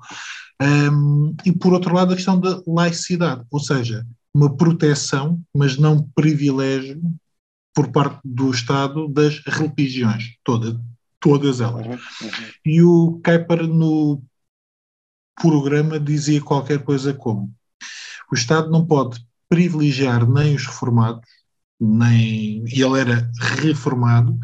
um, 0.61 1.35
e 1.45 1.51
por 1.51 1.73
outro 1.73 1.93
lado, 1.93 2.13
a 2.13 2.15
questão 2.15 2.39
da 2.39 2.61
laicidade, 2.65 3.43
ou 3.51 3.59
seja, 3.59 4.07
uma 4.33 4.55
proteção, 4.55 5.41
mas 5.53 5.77
não 5.77 6.09
privilégio 6.15 7.01
por 7.73 7.91
parte 7.91 8.21
do 8.23 8.51
Estado 8.51 9.09
das 9.09 9.39
religiões, 9.45 10.37
toda, 10.45 10.79
todas 11.19 11.59
elas. 11.59 11.85
Uhum, 11.85 11.91
uhum. 11.93 12.29
E 12.65 12.81
o 12.81 13.21
Kuiper 13.23 13.67
no 13.67 14.23
programa 15.35 15.99
dizia 15.99 16.41
qualquer 16.41 16.83
coisa 16.83 17.13
como 17.13 17.53
o 18.31 18.35
Estado 18.35 18.71
não 18.71 18.85
pode 18.85 19.19
privilegiar 19.49 20.29
nem 20.29 20.55
os 20.55 20.65
reformados, 20.65 21.21
nem, 21.79 22.63
e 22.67 22.81
ele 22.81 22.99
era 22.99 23.29
reformado, 23.59 24.37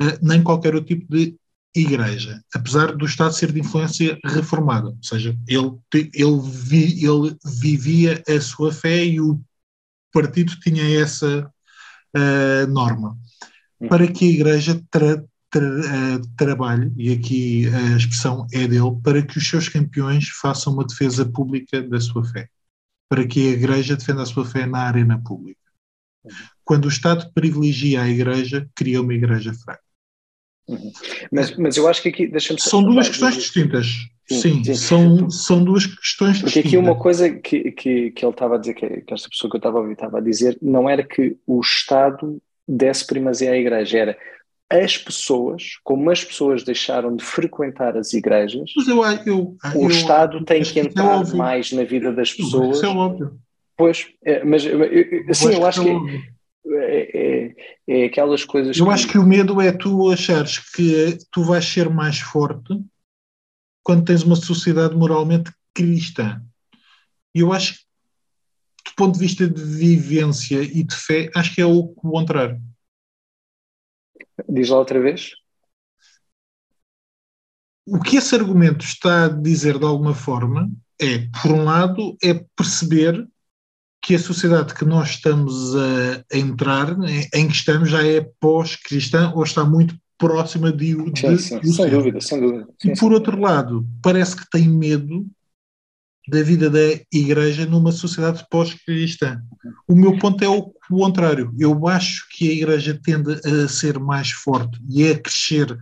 eh, 0.00 0.18
nem 0.22 0.42
qualquer 0.42 0.74
outro 0.74 0.96
tipo 0.96 1.06
de 1.10 1.36
igreja, 1.76 2.42
apesar 2.54 2.96
do 2.96 3.04
Estado 3.04 3.32
ser 3.32 3.52
de 3.52 3.60
influência 3.60 4.18
reformada, 4.24 4.88
ou 4.88 4.98
seja, 5.02 5.36
ele, 5.46 5.78
ele, 6.14 6.40
vi, 6.42 7.04
ele 7.04 7.36
vivia 7.44 8.22
a 8.26 8.40
sua 8.40 8.72
fé 8.72 9.04
e 9.04 9.20
o 9.20 9.40
partido 10.12 10.58
tinha 10.60 11.00
essa 11.00 11.50
uh, 12.16 12.66
norma. 12.70 13.16
Para 13.88 14.08
que 14.08 14.24
a 14.24 14.32
igreja 14.32 14.82
tra, 14.90 15.24
tra, 15.50 15.64
uh, 15.64 16.28
trabalhe, 16.36 16.92
e 16.96 17.12
aqui 17.12 17.68
a 17.68 17.96
expressão 17.96 18.46
é 18.52 18.66
dele, 18.66 18.98
para 19.02 19.22
que 19.22 19.38
os 19.38 19.48
seus 19.48 19.68
campeões 19.68 20.28
façam 20.28 20.72
uma 20.72 20.86
defesa 20.86 21.24
pública 21.24 21.80
da 21.82 22.00
sua 22.00 22.24
fé. 22.24 22.48
Para 23.08 23.26
que 23.26 23.48
a 23.48 23.52
igreja 23.52 23.96
defenda 23.96 24.22
a 24.22 24.26
sua 24.26 24.44
fé 24.44 24.66
na 24.66 24.80
arena 24.80 25.20
pública. 25.22 25.60
Quando 26.64 26.84
o 26.84 26.88
Estado 26.88 27.30
privilegia 27.32 28.02
a 28.02 28.08
igreja, 28.08 28.68
cria 28.74 29.00
uma 29.00 29.14
igreja 29.14 29.54
fraca. 29.54 29.82
Uhum. 30.68 30.92
Mas, 31.32 31.56
mas 31.56 31.76
eu 31.76 31.88
acho 31.88 32.02
que 32.02 32.10
aqui, 32.10 32.30
São 32.58 32.82
duas 32.82 33.08
questões 33.08 33.36
distintas. 33.36 33.86
Sim, 34.28 34.40
sim, 34.40 34.64
sim, 34.64 34.74
São, 34.74 35.30
são 35.30 35.64
duas 35.64 35.86
questões 35.86 36.42
Porque 36.42 36.60
distintas. 36.60 36.68
aqui 36.68 36.76
uma 36.76 36.98
coisa 36.98 37.30
que, 37.30 37.72
que, 37.72 38.10
que 38.10 38.24
ele 38.24 38.32
estava 38.32 38.56
a 38.56 38.58
dizer, 38.58 38.74
que, 38.74 39.00
que 39.00 39.14
esta 39.14 39.28
pessoa 39.30 39.50
que 39.50 39.56
eu 39.56 39.58
estava 39.58 39.78
a 39.78 39.80
ouvir 39.80 39.94
estava 39.94 40.18
a 40.18 40.20
dizer, 40.20 40.58
não 40.60 40.88
era 40.88 41.02
que 41.02 41.38
o 41.46 41.60
Estado 41.60 42.38
desse 42.68 43.06
primazia 43.06 43.52
à 43.52 43.56
igreja, 43.56 43.98
era 43.98 44.18
as 44.70 44.98
pessoas, 44.98 45.78
como 45.82 46.10
as 46.10 46.22
pessoas 46.22 46.62
deixaram 46.62 47.16
de 47.16 47.24
frequentar 47.24 47.96
as 47.96 48.12
igrejas, 48.12 48.70
eu, 48.86 49.02
eu, 49.24 49.56
o 49.74 49.84
eu, 49.84 49.88
Estado 49.88 50.44
tem 50.44 50.62
que 50.62 50.78
é 50.78 50.84
entrar 50.84 51.22
é 51.22 51.34
mais 51.34 51.72
na 51.72 51.84
vida 51.84 52.12
das 52.12 52.32
pessoas. 52.32 52.76
Isso 52.76 52.86
é 52.86 52.88
óbvio. 52.88 53.38
Pois, 53.76 54.06
é, 54.24 54.44
mas 54.44 54.64
assim, 55.28 55.54
eu 55.54 55.64
acho 55.64 55.82
que, 55.82 56.28
é, 56.74 57.18
é, 57.18 57.54
é, 57.86 58.04
aquelas 58.06 58.44
coisas. 58.44 58.76
Eu 58.76 58.86
que... 58.86 58.92
acho 58.92 59.08
que 59.08 59.18
o 59.18 59.24
medo 59.24 59.60
é 59.60 59.72
tu 59.72 60.10
achares 60.10 60.58
que 60.58 61.16
tu 61.32 61.42
vais 61.44 61.64
ser 61.64 61.88
mais 61.88 62.18
forte 62.18 62.78
quando 63.82 64.04
tens 64.04 64.22
uma 64.22 64.36
sociedade 64.36 64.94
moralmente 64.94 65.50
cristã. 65.72 66.42
E 67.34 67.40
eu 67.40 67.52
acho 67.52 67.74
que, 67.74 67.80
do 68.90 68.94
ponto 68.96 69.14
de 69.14 69.20
vista 69.20 69.48
de 69.48 69.62
vivência 69.62 70.60
e 70.60 70.82
de 70.82 70.94
fé, 70.94 71.30
acho 71.34 71.54
que 71.54 71.62
é 71.62 71.66
o 71.66 71.88
contrário. 71.88 72.60
Diz 74.48 74.68
lá 74.68 74.78
outra 74.78 75.00
vez. 75.00 75.32
O 77.86 78.00
que 78.00 78.16
esse 78.16 78.34
argumento 78.34 78.84
está 78.84 79.24
a 79.24 79.28
dizer 79.28 79.78
de 79.78 79.84
alguma 79.84 80.14
forma 80.14 80.70
é, 81.00 81.18
por 81.40 81.52
um 81.52 81.64
lado, 81.64 82.16
é 82.22 82.34
perceber 82.56 83.26
que 84.02 84.14
a 84.14 84.18
sociedade 84.18 84.74
que 84.74 84.84
nós 84.84 85.10
estamos 85.10 85.74
a, 85.76 86.24
a 86.32 86.36
entrar, 86.36 86.96
em 87.34 87.48
que 87.48 87.54
estamos, 87.54 87.90
já 87.90 88.04
é 88.04 88.20
pós-cristã 88.40 89.32
ou 89.34 89.42
está 89.42 89.64
muito 89.64 89.96
próxima 90.16 90.72
de, 90.72 90.96
de, 91.12 91.20
sim, 91.20 91.38
sim, 91.38 91.60
de 91.60 91.72
sem 91.72 91.88
dúvida, 91.88 92.20
sem 92.20 92.40
dúvida. 92.40 92.68
Sim, 92.80 92.90
e 92.90 92.98
por 92.98 93.12
outro 93.12 93.40
lado, 93.40 93.86
parece 94.02 94.36
que 94.36 94.50
tem 94.50 94.68
medo 94.68 95.26
da 96.28 96.42
vida 96.42 96.68
da 96.68 97.00
igreja 97.12 97.64
numa 97.64 97.92
sociedade 97.92 98.44
pós-cristã. 98.50 99.40
O 99.88 99.94
meu 99.94 100.18
ponto 100.18 100.42
é 100.44 100.48
o 100.48 100.72
contrário. 100.88 101.52
Eu 101.58 101.88
acho 101.88 102.26
que 102.30 102.48
a 102.50 102.52
igreja 102.52 102.98
tende 103.02 103.32
a 103.46 103.68
ser 103.68 103.98
mais 103.98 104.30
forte 104.30 104.78
e 104.88 105.08
a 105.08 105.18
crescer 105.18 105.76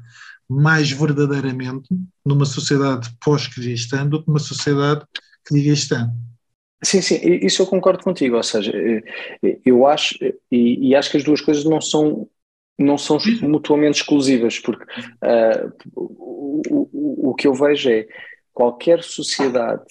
mais 0.49 0.91
verdadeiramente 0.91 1.89
numa 2.25 2.45
sociedade 2.45 3.11
pós-cristã 3.25 4.07
do 4.07 4.23
que 4.23 4.29
numa 4.29 4.39
sociedade 4.39 5.05
cristã. 5.45 6.11
Sim, 6.85 7.01
sim, 7.01 7.19
isso 7.43 7.63
eu 7.63 7.67
concordo 7.67 8.05
contigo, 8.05 8.37
ou 8.37 8.43
seja, 8.43 8.71
eh, 8.73 9.03
eh, 9.43 9.59
eu 9.65 9.87
acho, 9.87 10.15
e, 10.53 10.91
e 10.91 10.95
acho 10.95 11.11
que 11.11 11.17
as 11.17 11.25
duas 11.25 11.41
coisas 11.41 11.65
não 11.65 11.81
são, 11.81 12.29
não 12.79 12.99
são 12.99 13.19
mutuamente 13.43 14.01
exclusivas, 14.01 14.59
porque 14.59 14.85
uh, 14.85 15.73
o, 15.95 16.63
o, 16.93 17.31
o 17.31 17.35
que 17.35 17.49
eu 17.49 17.55
vejo 17.55 17.89
é 17.89 18.07
qualquer 18.53 19.03
sociedade 19.03 19.85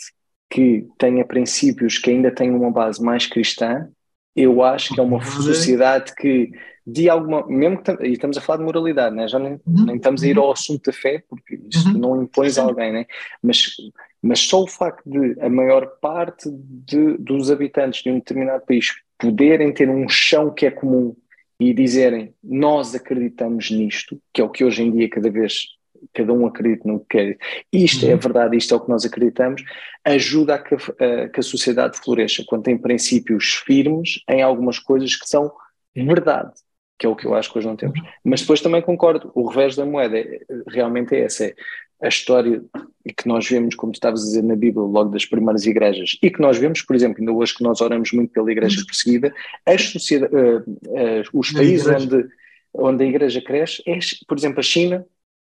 que 0.49 0.88
tenha 0.97 1.25
princípios 1.25 1.97
que 1.97 2.10
ainda 2.10 2.31
tenham 2.31 2.58
uma 2.58 2.71
base 2.71 3.03
mais 3.03 3.25
cristã, 3.25 3.89
eu 4.36 4.62
acho 4.62 4.93
que 4.93 4.99
é 4.99 5.03
uma 5.03 5.23
sociedade 5.23 6.13
que, 6.15 6.51
de 6.86 7.10
alguma. 7.10 7.47
Mesmo 7.47 7.81
que 7.81 7.91
e 8.05 8.13
estamos 8.13 8.38
a 8.38 8.41
falar 8.41 8.60
de 8.60 8.65
moralidade, 8.65 9.15
né? 9.15 9.27
já 9.27 9.39
nem, 9.39 9.53
uhum. 9.65 9.86
nem 9.86 9.95
estamos 9.95 10.23
a 10.23 10.27
ir 10.27 10.38
ao 10.38 10.51
assunto 10.51 10.86
da 10.86 10.93
fé, 10.93 11.23
porque 11.27 11.60
isso 11.71 11.88
uhum. 11.89 11.97
não 11.97 12.23
impões 12.23 12.58
a 12.58 12.63
alguém, 12.63 12.91
né? 12.91 13.05
mas, 13.41 13.75
mas 14.21 14.39
só 14.39 14.63
o 14.63 14.67
facto 14.67 15.10
de 15.10 15.39
a 15.39 15.49
maior 15.49 15.88
parte 16.01 16.49
de, 16.51 17.17
dos 17.17 17.49
habitantes 17.49 18.03
de 18.03 18.12
um 18.12 18.15
determinado 18.15 18.65
país 18.65 18.93
poderem 19.17 19.73
ter 19.73 19.89
um 19.89 20.08
chão 20.10 20.53
que 20.53 20.65
é 20.65 20.71
comum 20.71 21.15
e 21.58 21.73
dizerem 21.73 22.34
nós 22.43 22.93
acreditamos 22.93 23.71
nisto, 23.71 24.19
que 24.34 24.41
é 24.41 24.43
o 24.43 24.49
que 24.49 24.65
hoje 24.65 24.84
em 24.84 24.91
dia 24.91 25.10
cada 25.10 25.29
vez 25.29 25.67
cada 26.13 26.33
um 26.33 26.45
acredita 26.45 26.87
no 26.87 26.99
que 26.99 27.17
quer. 27.17 27.37
Isto 27.71 28.05
é 28.05 28.09
uhum. 28.09 28.13
é 28.13 28.17
verdade, 28.17 28.57
isto 28.57 28.73
é 28.73 28.77
o 28.77 28.81
que 28.81 28.89
nós 28.89 29.05
acreditamos, 29.05 29.63
ajuda 30.03 30.55
a 30.55 30.59
que 30.59 30.75
a, 30.75 31.29
que 31.29 31.39
a 31.39 31.43
sociedade 31.43 31.97
floresça, 31.97 32.43
quando 32.45 32.63
tem 32.63 32.77
princípios 32.77 33.61
firmes 33.65 34.21
em 34.29 34.41
algumas 34.41 34.79
coisas 34.79 35.15
que 35.15 35.27
são 35.27 35.51
verdade, 35.95 36.51
que 36.97 37.05
é 37.05 37.09
o 37.09 37.15
que 37.15 37.25
eu 37.25 37.35
acho 37.35 37.51
que 37.51 37.57
hoje 37.57 37.67
não 37.67 37.75
temos. 37.75 37.99
Mas 38.23 38.41
depois 38.41 38.61
também 38.61 38.81
concordo, 38.81 39.31
o 39.33 39.47
revés 39.47 39.75
da 39.75 39.85
moeda 39.85 40.17
é, 40.17 40.39
realmente 40.67 41.15
é 41.15 41.21
essa, 41.21 41.45
é 41.45 41.55
a 42.01 42.07
história 42.07 42.61
que 43.17 43.27
nós 43.27 43.47
vemos, 43.47 43.75
como 43.75 43.91
tu 43.91 43.95
estavas 43.95 44.21
a 44.21 44.25
dizer 44.25 44.43
na 44.43 44.55
Bíblia, 44.55 44.85
logo 44.85 45.09
das 45.09 45.25
primeiras 45.25 45.65
igrejas, 45.65 46.17
e 46.21 46.29
que 46.29 46.41
nós 46.41 46.57
vemos, 46.57 46.81
por 46.81 46.95
exemplo, 46.95 47.19
ainda 47.19 47.31
hoje 47.31 47.55
que 47.55 47.63
nós 47.63 47.81
oramos 47.81 48.11
muito 48.11 48.31
pela 48.31 48.51
igreja 48.51 48.79
uhum. 48.79 48.85
perseguida, 48.85 49.33
as 49.65 49.89
sociedade, 49.89 50.33
uh, 50.35 50.59
uh, 50.59 51.23
os 51.33 51.51
países 51.51 51.87
onde, 51.87 52.27
onde 52.73 53.03
a 53.03 53.07
igreja 53.07 53.41
cresce, 53.41 53.81
é, 53.87 53.97
por 54.27 54.37
exemplo, 54.37 54.59
a 54.59 54.63
China, 54.63 55.05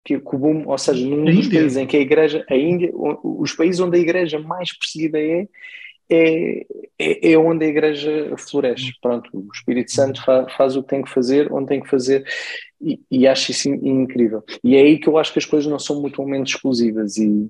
que 0.04 0.16
o 0.16 0.38
boom, 0.38 0.64
ou 0.68 0.78
seja, 0.78 1.06
num 1.06 1.26
dos 1.26 1.48
países 1.48 1.78
em 1.78 1.86
que 1.86 1.98
a 1.98 2.00
igreja, 2.00 2.46
a 2.50 2.56
Índia, 2.56 2.92
os 2.94 3.54
países 3.54 3.80
onde 3.80 3.98
a 3.98 4.02
igreja 4.02 4.40
mais 4.40 4.76
perseguida 4.78 5.20
é, 5.20 5.48
é, 6.10 6.66
é, 7.00 7.32
é 7.32 7.38
onde 7.38 7.66
a 7.66 7.68
igreja 7.68 8.36
floresce. 8.38 8.92
Pronto, 9.02 9.30
o 9.34 9.48
Espírito 9.54 9.92
Santo 9.92 10.24
fa, 10.24 10.48
faz 10.50 10.76
o 10.76 10.84
que 10.84 10.90
tem 10.90 11.02
que 11.02 11.10
fazer, 11.10 11.52
onde 11.54 11.68
tem 11.68 11.80
que 11.80 11.90
fazer, 11.90 12.26
e, 12.82 13.00
e, 13.12 13.28
acho 13.28 13.52
isso 13.52 13.70
incrível. 13.70 14.44
E 14.64 14.76
é 14.76 14.82
aí 14.82 15.00
que 15.00 15.08
eu 15.08 15.18
acho 15.18 15.32
que 15.32 15.40
as 15.40 15.46
coisas 15.46 15.70
não 15.70 15.80
são 15.80 16.02
mutuamente 16.02 16.56
exclusivas. 16.56 17.18
E, 17.18 17.50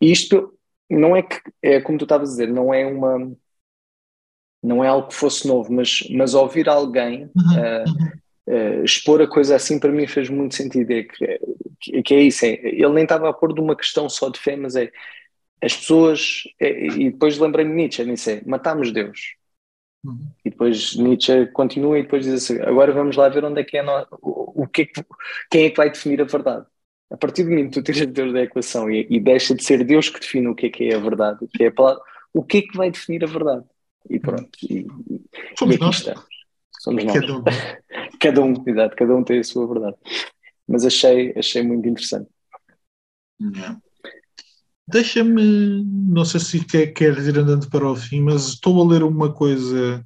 e 0.00 0.10
isto 0.10 0.52
não 0.90 1.16
é 1.16 1.22
que, 1.22 1.40
é 1.62 1.80
como 1.80 1.98
tu 1.98 2.04
estavas 2.04 2.30
a 2.30 2.32
dizer, 2.32 2.48
não 2.48 2.74
é 2.74 2.84
uma. 2.84 3.32
Não 4.62 4.84
é 4.84 4.88
algo 4.88 5.08
que 5.08 5.14
fosse 5.14 5.48
novo, 5.48 5.72
mas, 5.72 6.04
mas 6.10 6.34
ouvir 6.34 6.68
alguém 6.68 7.24
uhum. 7.34 7.52
uh, 7.58 8.12
Uh, 8.46 8.82
expor 8.84 9.22
a 9.22 9.26
coisa 9.26 9.54
assim 9.54 9.78
para 9.78 9.92
mim 9.92 10.06
fez 10.06 10.28
muito 10.28 10.54
sentido. 10.54 10.90
É 10.90 11.02
que, 11.04 11.40
que, 11.80 12.02
que 12.02 12.14
é 12.14 12.22
isso, 12.22 12.44
é, 12.44 12.54
ele 12.54 12.88
nem 12.90 13.04
estava 13.04 13.28
a 13.28 13.32
pôr 13.32 13.54
de 13.54 13.60
uma 13.60 13.76
questão 13.76 14.08
só 14.08 14.28
de 14.28 14.38
fé, 14.38 14.56
mas 14.56 14.76
é 14.76 14.90
as 15.62 15.76
pessoas, 15.76 16.42
é, 16.60 16.86
e 16.86 17.10
depois 17.10 17.38
lembrei-me 17.38 17.72
Nietzsche, 17.72 18.04
disse, 18.04 18.32
é, 18.32 18.42
matámos 18.44 18.92
Deus. 18.92 19.36
Uhum. 20.04 20.28
E 20.44 20.50
depois 20.50 20.96
Nietzsche 20.96 21.46
continua 21.52 21.98
e 21.98 22.02
depois 22.02 22.24
diz 22.24 22.34
assim, 22.34 22.60
agora 22.62 22.92
vamos 22.92 23.16
lá 23.16 23.28
ver 23.28 23.44
onde 23.44 23.60
é 23.60 23.64
que 23.64 23.76
é 23.76 23.82
no, 23.82 24.06
o, 24.20 24.62
o 24.62 24.66
que, 24.66 24.82
é 24.82 24.86
que 24.86 25.04
quem 25.48 25.64
é 25.66 25.70
que 25.70 25.76
vai 25.76 25.90
definir 25.90 26.20
a 26.20 26.24
verdade. 26.24 26.66
A 27.08 27.16
partir 27.16 27.44
do 27.44 27.50
momento 27.50 27.74
que 27.74 27.82
tu 27.82 27.92
tiras 27.92 28.10
Deus 28.10 28.32
da 28.32 28.42
equação 28.42 28.90
e, 28.90 29.06
e, 29.08 29.20
deixa 29.20 29.54
de 29.54 29.62
ser 29.62 29.84
Deus 29.84 30.08
que 30.08 30.18
define 30.18 30.48
o 30.48 30.54
que 30.54 30.66
é 30.66 30.70
que 30.70 30.84
é 30.88 30.94
a 30.96 30.98
verdade, 30.98 31.44
o 31.44 31.48
que 31.48 31.62
é 31.62 31.66
a 31.68 31.72
palavra, 31.72 32.02
o 32.32 32.42
que 32.42 32.58
é 32.58 32.62
que 32.62 32.76
vai 32.76 32.90
definir 32.90 33.22
a 33.22 33.26
verdade? 33.26 33.64
E 34.10 34.18
pronto. 34.18 34.50
E, 34.62 34.86
Somos 35.56 35.76
e 35.76 35.78
nós. 35.78 36.04
Somos 36.80 37.04
nós. 37.04 37.16
Cada 38.22 38.40
um. 38.40 38.54
exato, 38.64 38.94
cada 38.94 39.16
um 39.16 39.24
tem 39.24 39.40
a 39.40 39.44
sua 39.44 39.66
verdade. 39.66 39.96
Mas 40.68 40.84
achei, 40.84 41.34
achei 41.36 41.62
muito 41.62 41.88
interessante. 41.88 42.28
Yeah. 43.40 43.78
Deixa-me, 44.86 45.84
não 45.84 46.24
sei 46.24 46.38
se 46.38 46.64
quer, 46.64 46.88
queres 46.88 47.26
ir 47.26 47.36
andando 47.38 47.68
para 47.68 47.88
o 47.88 47.96
fim, 47.96 48.20
mas 48.20 48.48
estou 48.48 48.80
a 48.80 48.92
ler 48.92 49.02
uma 49.02 49.32
coisa. 49.32 50.04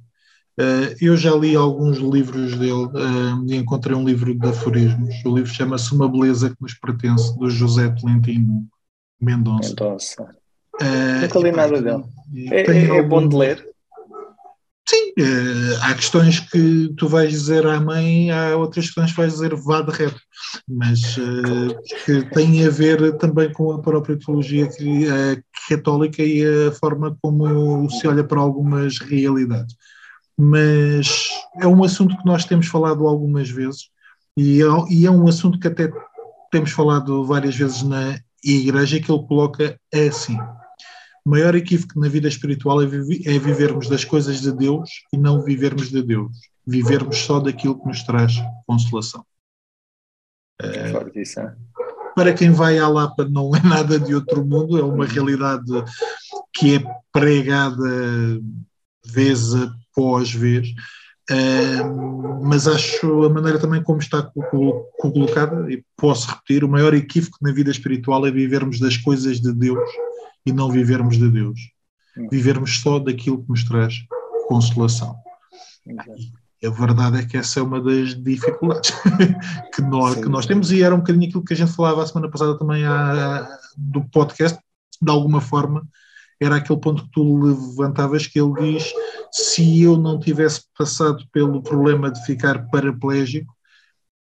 Uh, 0.59 0.95
eu 0.99 1.15
já 1.15 1.35
li 1.35 1.55
alguns 1.55 1.97
livros 1.97 2.57
dele 2.57 2.71
uh, 2.71 3.45
e 3.47 3.55
encontrei 3.55 3.95
um 3.95 4.03
livro 4.03 4.33
de 4.33 4.47
aforismos. 4.47 5.13
O 5.23 5.35
livro 5.35 5.51
chama-se 5.51 5.93
Uma 5.93 6.09
Beleza 6.09 6.49
que 6.49 6.55
nos 6.59 6.73
Pertence, 6.73 7.37
do 7.37 7.49
José 7.49 7.89
Tolentino 7.89 8.67
Mendonça. 9.21 9.69
Mendonça. 9.69 10.23
Uh, 10.81 11.21
Nunca 11.21 11.39
li 11.39 11.51
nada 11.51 11.81
dele. 11.81 12.03
É, 12.51 12.71
é, 12.71 12.97
é 12.97 13.03
bom 13.03 13.27
de 13.27 13.35
ler? 13.35 13.76
Sim, 14.89 15.11
uh, 15.19 15.83
há 15.83 15.93
questões 15.95 16.39
que 16.39 16.93
tu 16.95 17.09
vais 17.09 17.29
dizer 17.29 17.67
à 17.67 17.77
mãe, 17.77 18.31
há 18.31 18.55
outras 18.55 18.85
questões 18.85 19.11
que 19.11 19.17
vais 19.17 19.33
dizer 19.33 19.53
vá 19.53 19.81
de 19.81 19.91
reto, 19.91 20.21
mas 20.65 21.17
uh, 21.17 21.77
que 22.05 22.23
têm 22.29 22.65
a 22.65 22.69
ver 22.69 23.17
também 23.17 23.51
com 23.51 23.73
a 23.73 23.81
própria 23.81 24.17
teologia 24.17 24.65
uh, 24.65 25.43
católica 25.67 26.23
e 26.23 26.41
a 26.67 26.71
forma 26.71 27.17
como 27.21 27.89
se 27.89 28.07
olha 28.07 28.23
para 28.23 28.39
algumas 28.39 28.99
realidades. 28.99 29.75
Mas 30.37 31.27
é 31.59 31.67
um 31.67 31.83
assunto 31.83 32.15
que 32.17 32.25
nós 32.25 32.45
temos 32.45 32.67
falado 32.67 33.05
algumas 33.05 33.49
vezes 33.49 33.89
e 34.37 34.61
é, 34.61 34.65
e 34.89 35.05
é 35.05 35.11
um 35.11 35.27
assunto 35.27 35.59
que 35.59 35.67
até 35.67 35.91
temos 36.49 36.71
falado 36.71 37.25
várias 37.25 37.57
vezes 37.57 37.83
na 37.83 38.17
igreja 38.41 39.01
que 39.01 39.11
ele 39.11 39.27
coloca 39.27 39.77
assim 39.93 40.37
o 41.27 41.29
maior 41.29 41.55
equívoco 41.55 41.99
na 41.99 42.07
vida 42.07 42.29
espiritual 42.29 42.81
é, 42.81 42.85
é 42.85 43.37
vivermos 43.37 43.89
das 43.89 44.05
coisas 44.05 44.39
de 44.39 44.49
Deus 44.49 44.89
e 45.11 45.17
não 45.17 45.43
vivermos 45.43 45.89
de 45.89 46.01
Deus. 46.01 46.31
Vivermos 46.65 47.17
só 47.17 47.41
daquilo 47.41 47.77
que 47.77 47.85
nos 47.85 48.01
traz 48.03 48.35
consolação. 48.65 49.25
É 50.61 50.89
é? 50.89 51.55
Para 52.15 52.33
quem 52.33 52.51
vai 52.51 52.79
à 52.79 52.87
Lapa 52.87 53.25
não 53.25 53.53
é 53.53 53.61
nada 53.61 53.99
de 53.99 54.15
outro 54.15 54.45
mundo, 54.45 54.79
é 54.79 54.83
uma 54.83 55.05
realidade 55.05 55.69
que 56.53 56.77
é 56.77 56.83
pregada 57.11 58.39
vez 59.05 59.53
após 59.53 60.31
vez. 60.31 60.69
Uh, 61.29 62.41
mas 62.41 62.69
acho 62.69 63.25
a 63.25 63.29
maneira 63.29 63.59
também 63.59 63.83
como 63.83 63.99
está 63.99 64.31
colocada, 64.97 65.69
e 65.69 65.83
posso 65.97 66.29
repetir, 66.29 66.63
o 66.63 66.69
maior 66.69 66.93
equívoco 66.93 67.37
na 67.41 67.51
vida 67.51 67.69
espiritual 67.69 68.25
é 68.25 68.31
vivermos 68.31 68.79
das 68.79 68.95
coisas 68.95 69.41
de 69.41 69.53
Deus 69.53 69.89
e 70.47 70.53
não 70.53 70.71
vivermos 70.71 71.17
de 71.17 71.29
Deus. 71.29 71.59
Vivermos 72.31 72.79
só 72.79 72.99
daquilo 72.99 73.43
que 73.43 73.49
nos 73.49 73.63
traz 73.65 73.95
consolação. 74.47 75.15
E 76.61 76.65
a 76.65 76.71
verdade 76.71 77.19
é 77.19 77.25
que 77.25 77.37
essa 77.37 77.59
é 77.59 77.63
uma 77.63 77.81
das 77.81 78.15
dificuldades 78.15 78.91
que, 79.75 79.81
nós, 79.81 80.15
que 80.15 80.27
nós 80.27 80.45
temos, 80.45 80.71
e 80.71 80.81
era 80.81 80.95
um 80.95 80.99
bocadinho 80.99 81.27
aquilo 81.27 81.43
que 81.43 81.53
a 81.53 81.57
gente 81.57 81.71
falava 81.73 82.01
a 82.01 82.07
semana 82.07 82.31
passada 82.31 82.57
também 82.57 82.83
a, 82.85 83.47
do 83.77 84.03
podcast, 84.05 84.57
de 84.99 85.11
alguma 85.11 85.41
forma, 85.41 85.87
era 86.39 86.55
aquele 86.55 86.79
ponto 86.79 87.03
que 87.03 87.11
tu 87.11 87.39
levantavas 87.39 88.25
que 88.25 88.39
ele 88.39 88.53
diz: 88.73 88.91
se 89.31 89.81
eu 89.83 89.97
não 89.97 90.19
tivesse 90.19 90.63
passado 90.77 91.23
pelo 91.31 91.61
problema 91.61 92.09
de 92.09 92.23
ficar 92.25 92.67
paraplégico, 92.69 93.53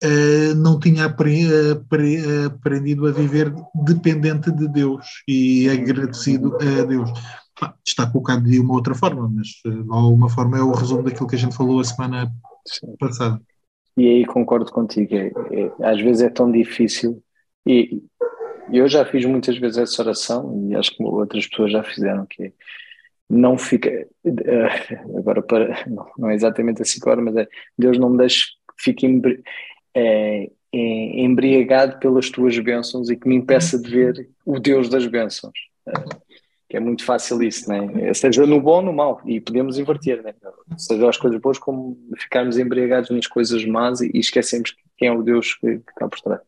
Uh, 0.03 0.53
não 0.55 0.77
tinha 0.77 1.05
aprendido 1.05 3.07
a 3.07 3.11
viver 3.11 3.53
dependente 3.73 4.51
de 4.51 4.67
Deus 4.67 5.23
e 5.27 5.69
agradecido 5.69 6.57
a 6.57 6.83
Deus. 6.83 7.09
Está 7.87 8.05
colocado 8.05 8.43
de 8.43 8.59
uma 8.59 8.73
outra 8.73 8.93
forma, 8.93 9.29
mas 9.29 9.61
eh, 9.65 9.69
de 9.69 9.89
alguma 9.89 10.29
forma 10.29 10.57
é 10.57 10.61
o 10.61 10.73
resumo 10.73 11.03
daquilo 11.03 11.27
que 11.27 11.35
a 11.35 11.39
gente 11.39 11.55
falou 11.55 11.79
a 11.79 11.83
semana 11.85 12.29
Sim. 12.67 12.95
passada. 12.99 13.41
E 13.97 14.07
aí 14.07 14.25
concordo 14.25 14.69
contigo, 14.71 15.15
é, 15.15 15.31
é, 15.51 15.89
às 15.89 16.01
vezes 16.01 16.21
é 16.21 16.29
tão 16.29 16.51
difícil 16.51 17.23
e 17.65 18.03
eu 18.71 18.87
já 18.89 19.05
fiz 19.05 19.23
muitas 19.25 19.57
vezes 19.57 19.77
essa 19.77 20.01
oração 20.01 20.69
e 20.69 20.75
acho 20.75 20.91
que 20.91 21.03
outras 21.03 21.47
pessoas 21.47 21.71
já 21.71 21.81
fizeram 21.81 22.25
que 22.25 22.43
é, 22.43 22.53
não 23.29 23.57
fica 23.57 24.05
uh, 24.25 24.27
agora 25.17 25.41
para 25.41 25.85
não, 25.87 26.05
não, 26.17 26.29
é 26.29 26.35
exatamente 26.35 26.81
assim 26.81 26.99
agora, 27.01 27.21
mas 27.21 27.37
é 27.37 27.47
Deus 27.77 27.97
não 27.97 28.09
me 28.09 28.17
deixe 28.17 28.47
fique 28.77 29.07
é, 29.95 30.49
é, 30.73 31.21
embriagado 31.21 31.97
pelas 31.99 32.29
tuas 32.29 32.57
bênçãos 32.59 33.09
e 33.09 33.15
que 33.15 33.27
me 33.27 33.35
impeça 33.35 33.79
de 33.79 33.89
ver 33.89 34.29
o 34.45 34.59
Deus 34.59 34.89
das 34.89 35.07
bênçãos. 35.07 35.57
É, 35.87 35.93
que 36.67 36.77
é 36.77 36.79
muito 36.79 37.05
fácil 37.05 37.41
isso, 37.43 37.69
né? 37.69 38.13
seja 38.13 38.45
no 38.45 38.59
bom 38.59 38.77
ou 38.77 38.81
no 38.81 38.93
mau, 38.93 39.21
e 39.25 39.39
podemos 39.39 39.77
inverter, 39.77 40.23
né? 40.23 40.33
seja 40.77 41.07
as 41.07 41.15
coisas 41.15 41.39
boas 41.39 41.59
como 41.59 41.97
ficarmos 42.17 42.57
embriagados 42.57 43.11
nas 43.11 43.27
coisas 43.27 43.63
más 43.65 44.01
e, 44.01 44.11
e 44.13 44.19
esquecemos 44.19 44.75
quem 44.97 45.07
é 45.07 45.11
o 45.11 45.21
Deus 45.21 45.53
que, 45.53 45.77
que 45.77 45.91
está 45.91 46.07
por 46.07 46.19
trás. 46.19 46.41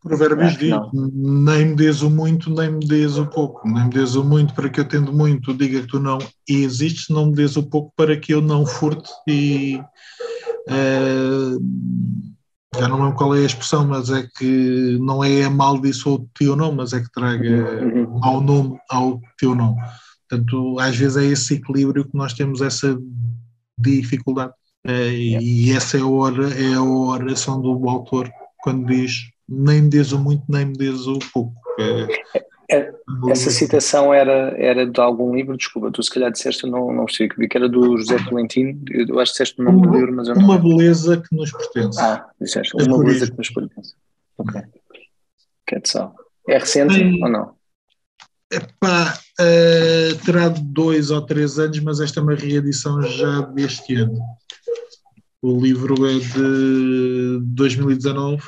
Provérbios 0.00 0.56
diz: 0.56 0.74
nem 0.92 1.66
me 1.66 1.76
des 1.76 2.02
o 2.02 2.10
muito, 2.10 2.50
nem 2.50 2.70
me 2.70 2.86
des 2.86 3.18
o 3.18 3.26
pouco, 3.26 3.68
nem 3.68 3.84
me 3.84 3.90
des 3.90 4.14
o 4.14 4.24
muito 4.24 4.54
para 4.54 4.68
que 4.68 4.80
eu 4.80 4.84
tendo 4.86 5.12
muito, 5.12 5.52
diga 5.52 5.80
que 5.80 5.88
tu 5.88 5.98
não 5.98 6.18
existes, 6.48 7.08
não 7.08 7.26
me 7.26 7.34
des 7.34 7.56
o 7.56 7.62
pouco 7.62 7.92
para 7.96 8.16
que 8.16 8.32
eu 8.32 8.40
não 8.40 8.64
furte 8.64 9.10
e 9.26 9.76
uh, 10.68 11.60
já 12.76 12.86
não 12.88 13.02
lembro 13.02 13.16
qual 13.16 13.34
é 13.34 13.38
a 13.38 13.46
expressão, 13.46 13.86
mas 13.86 14.10
é 14.10 14.28
que 14.36 14.98
não 15.00 15.24
é 15.24 15.44
amaldiçoa 15.44 16.14
o 16.14 16.28
teu 16.38 16.54
nome, 16.54 16.76
mas 16.76 16.92
é 16.92 17.00
que 17.00 17.10
traga 17.10 17.82
uhum. 17.82 18.18
mau 18.18 18.40
nome 18.40 18.78
ao 18.90 19.20
teu 19.38 19.54
nome. 19.54 19.76
Portanto, 20.28 20.78
às 20.78 20.96
vezes 20.96 21.16
é 21.16 21.24
esse 21.24 21.54
equilíbrio 21.54 22.04
que 22.04 22.16
nós 22.16 22.34
temos 22.34 22.60
essa 22.60 22.96
dificuldade. 23.78 24.52
É, 24.84 25.10
e 25.10 25.72
essa 25.72 25.96
é 25.96 26.00
a, 26.00 26.06
hora, 26.06 26.48
é 26.54 26.74
a 26.74 26.82
oração 26.82 27.60
do 27.60 27.88
autor 27.88 28.30
quando 28.62 28.86
diz 28.86 29.30
nem 29.48 29.82
me 29.82 29.88
des 29.88 30.12
o 30.12 30.18
muito, 30.18 30.44
nem 30.48 30.66
me 30.66 30.74
des 30.74 31.06
o 31.06 31.18
pouco. 31.32 31.54
É, 32.70 32.76
é, 32.76 32.92
essa 33.30 33.50
citação 33.50 34.12
era, 34.12 34.54
era 34.58 34.86
de 34.86 35.00
algum 35.00 35.34
livro, 35.34 35.56
desculpa, 35.56 35.90
tu 35.90 36.02
se 36.02 36.10
calhar 36.10 36.30
disseste, 36.30 36.66
não, 36.66 36.92
não 36.92 37.08
sei, 37.08 37.28
que 37.28 37.56
era 37.56 37.66
do 37.66 37.96
José 37.96 38.18
Tolentino, 38.28 38.78
eu 38.90 39.18
acho 39.18 39.32
que 39.32 39.38
disseste 39.38 39.60
o 39.60 39.64
nome 39.64 39.82
do 39.82 39.94
livro, 39.94 40.14
mas 40.14 40.28
eu 40.28 40.34
não 40.34 40.44
Uma 40.44 40.58
beleza 40.58 41.16
que 41.16 41.34
nos 41.34 41.50
pertence. 41.50 41.98
Ah, 41.98 42.28
disseste, 42.38 42.74
uma 42.76 42.98
beleza 42.98 43.30
que 43.30 43.38
nos 43.38 43.50
pertence. 43.50 43.94
Ok. 44.36 44.60
Que 45.66 45.76
é, 45.76 45.82
é 46.48 46.58
recente 46.58 46.94
Bem, 46.94 47.24
ou 47.24 47.30
não? 47.30 47.54
Epá, 48.50 49.18
uh, 49.40 50.24
terá 50.24 50.48
dois 50.48 51.10
ou 51.10 51.22
três 51.22 51.58
anos, 51.58 51.80
mas 51.80 52.00
esta 52.00 52.20
é 52.20 52.22
uma 52.22 52.34
reedição 52.34 53.02
já 53.02 53.40
deste 53.42 53.94
ano. 53.94 54.18
O 55.40 55.58
livro 55.60 55.94
é 56.06 56.18
de 56.18 57.38
2019, 57.42 58.42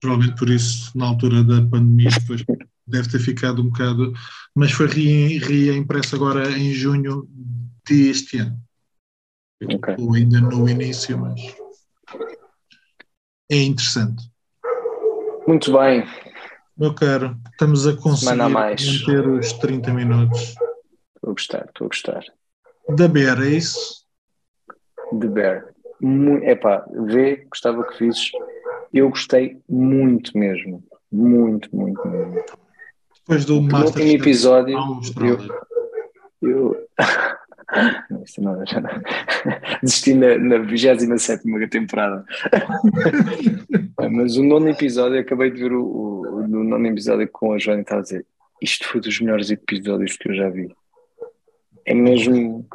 provavelmente 0.00 0.38
por 0.38 0.48
isso, 0.50 0.96
na 0.96 1.06
altura 1.06 1.42
da 1.42 1.62
pandemia, 1.62 2.10
depois 2.10 2.44
deve 2.88 3.08
ter 3.08 3.18
ficado 3.18 3.62
um 3.62 3.68
bocado, 3.68 4.12
mas 4.54 4.72
foi 4.72 4.86
reimpresso 4.86 6.16
agora 6.16 6.50
em 6.50 6.72
junho 6.72 7.28
deste 7.88 8.38
ano. 8.38 8.58
Okay. 9.62 9.94
Estou 9.94 10.14
ainda 10.14 10.40
no 10.40 10.68
início, 10.68 11.18
mas 11.18 11.40
é 13.50 13.62
interessante. 13.62 14.30
Muito 15.46 15.72
bem. 15.72 16.04
Meu 16.76 16.94
caro, 16.94 17.36
estamos 17.50 17.86
a 17.86 17.96
conseguir 17.96 18.36
manter 18.36 19.26
os 19.26 19.52
30 19.54 19.92
minutos. 19.92 20.40
Estou 20.40 21.30
a 21.30 21.32
gostar, 21.32 21.64
estou 21.66 21.86
a 21.86 21.88
gostar. 21.88 22.24
Da 22.96 23.08
Bear, 23.08 23.42
é 23.42 23.48
isso? 23.48 24.06
The 25.18 25.26
Bear. 25.26 25.74
Epá, 26.42 26.86
vê, 27.06 27.46
gostava 27.50 27.82
que 27.84 27.96
fizes. 27.96 28.30
Eu 28.92 29.08
gostei 29.08 29.60
muito 29.68 30.36
mesmo. 30.38 30.84
Muito, 31.10 31.74
muito, 31.74 32.06
muito. 32.06 32.58
Depois 33.28 33.44
do 33.44 33.60
no 33.60 33.84
último 33.84 34.10
episódio, 34.10 34.78
eu, 35.20 35.38
eu... 36.40 36.88
não, 38.38 38.64
já 38.66 38.80
não. 38.80 38.90
desisti 39.82 40.14
na, 40.14 40.38
na 40.38 40.56
27 40.56 41.44
temporada. 41.68 42.24
Mas 44.10 44.38
o 44.38 44.42
nono 44.42 44.70
episódio, 44.70 45.20
acabei 45.20 45.50
de 45.50 45.60
ver 45.60 45.74
o, 45.74 45.84
o, 45.84 46.36
o 46.36 46.48
nono 46.48 46.86
episódio 46.86 47.28
com 47.30 47.52
a 47.52 47.58
Joana 47.58 47.80
e 47.80 47.82
estava 47.82 48.00
a 48.00 48.04
dizer: 48.04 48.24
Isto 48.62 48.88
foi 48.88 49.02
dos 49.02 49.20
melhores 49.20 49.50
episódios 49.50 50.16
que 50.16 50.30
eu 50.30 50.34
já 50.34 50.48
vi. 50.48 50.74
É 51.84 51.92
mesmo. 51.92 52.66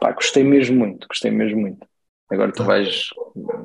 Pá, 0.00 0.10
gostei 0.10 0.42
mesmo 0.42 0.76
muito, 0.76 1.06
gostei 1.06 1.30
mesmo 1.30 1.60
muito. 1.60 1.87
Agora 2.30 2.52
tu 2.52 2.58
tá. 2.58 2.64
vais, 2.64 3.08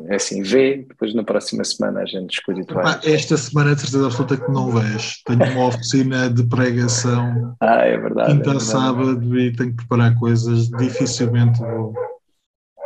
é 0.07 0.15
assim, 0.15 0.41
vê, 0.41 0.85
depois 0.87 1.13
na 1.13 1.23
próxima 1.23 1.63
semana 1.65 2.01
a 2.01 2.05
gente 2.05 2.35
escolhe 2.35 2.61
e 2.61 2.65
tu 2.65 2.75
vais. 2.75 3.05
Esta 3.05 3.35
semana, 3.35 3.75
de 3.75 3.81
certeza 3.81 4.05
absoluta 4.05 4.37
que 4.37 4.51
não 4.51 4.71
vejo. 4.71 5.15
Tenho 5.25 5.51
uma 5.51 5.67
oficina 5.67 6.29
de 6.29 6.43
pregação. 6.47 7.55
Ah, 7.59 7.85
é 7.85 7.97
verdade. 7.97 8.33
Quinta 8.33 8.51
é 8.51 8.59
sábado 8.59 9.39
e 9.39 9.55
tenho 9.55 9.71
que 9.71 9.77
preparar 9.77 10.17
coisas. 10.17 10.69
Dificilmente 10.69 11.59
vou, 11.59 11.93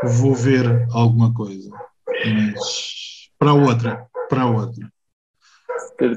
vou 0.04 0.36
ver 0.36 0.88
alguma 0.92 1.34
coisa. 1.34 1.70
Mas 2.08 3.30
para 3.40 3.52
a 3.52 3.54
outra, 3.54 4.06
para 4.30 4.42
a 4.42 4.50
outra. 4.50 4.88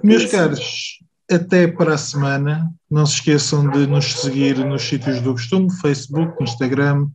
Meus 0.03 0.27
caros, 0.27 0.99
até 1.31 1.67
para 1.67 1.95
a 1.95 1.99
semana. 1.99 2.71
Não 2.91 3.07
se 3.07 3.15
esqueçam 3.15 3.71
de 3.71 3.87
nos 3.87 4.21
seguir 4.21 4.59
nos 4.59 4.83
sítios 4.83 5.21
do 5.21 5.33
costume, 5.33 5.73
Facebook, 5.81 6.43
Instagram, 6.43 7.09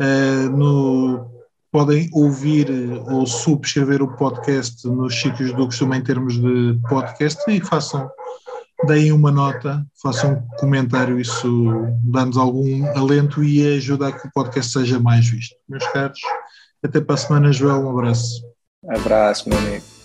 uh, 0.00 0.50
no 0.50 1.35
podem 1.76 2.08
ouvir 2.10 2.70
eh, 2.70 3.12
ou 3.12 3.26
subscrever 3.26 4.02
o 4.02 4.16
podcast 4.16 4.88
nos 4.88 5.14
sítios 5.14 5.52
do 5.52 5.66
costume 5.66 5.98
em 5.98 6.02
termos 6.02 6.40
de 6.40 6.80
podcast 6.88 7.38
e 7.50 7.60
façam 7.60 8.10
deem 8.86 9.12
uma 9.12 9.30
nota, 9.30 9.86
façam 10.02 10.32
um 10.32 10.56
comentário, 10.56 11.20
isso 11.20 11.86
dá-nos 12.02 12.38
algum 12.38 12.86
alento 12.96 13.44
e 13.44 13.76
ajuda 13.76 14.08
a 14.08 14.12
que 14.12 14.26
o 14.26 14.30
podcast 14.32 14.72
seja 14.72 14.98
mais 14.98 15.28
visto. 15.28 15.54
Meus 15.68 15.86
caros, 15.88 16.18
até 16.82 16.98
para 16.98 17.14
a 17.14 17.18
semana, 17.18 17.52
Joel, 17.52 17.84
um 17.84 17.90
abraço. 17.90 18.42
Abraço, 18.88 19.46
meu 19.46 19.58
amigo. 19.58 19.95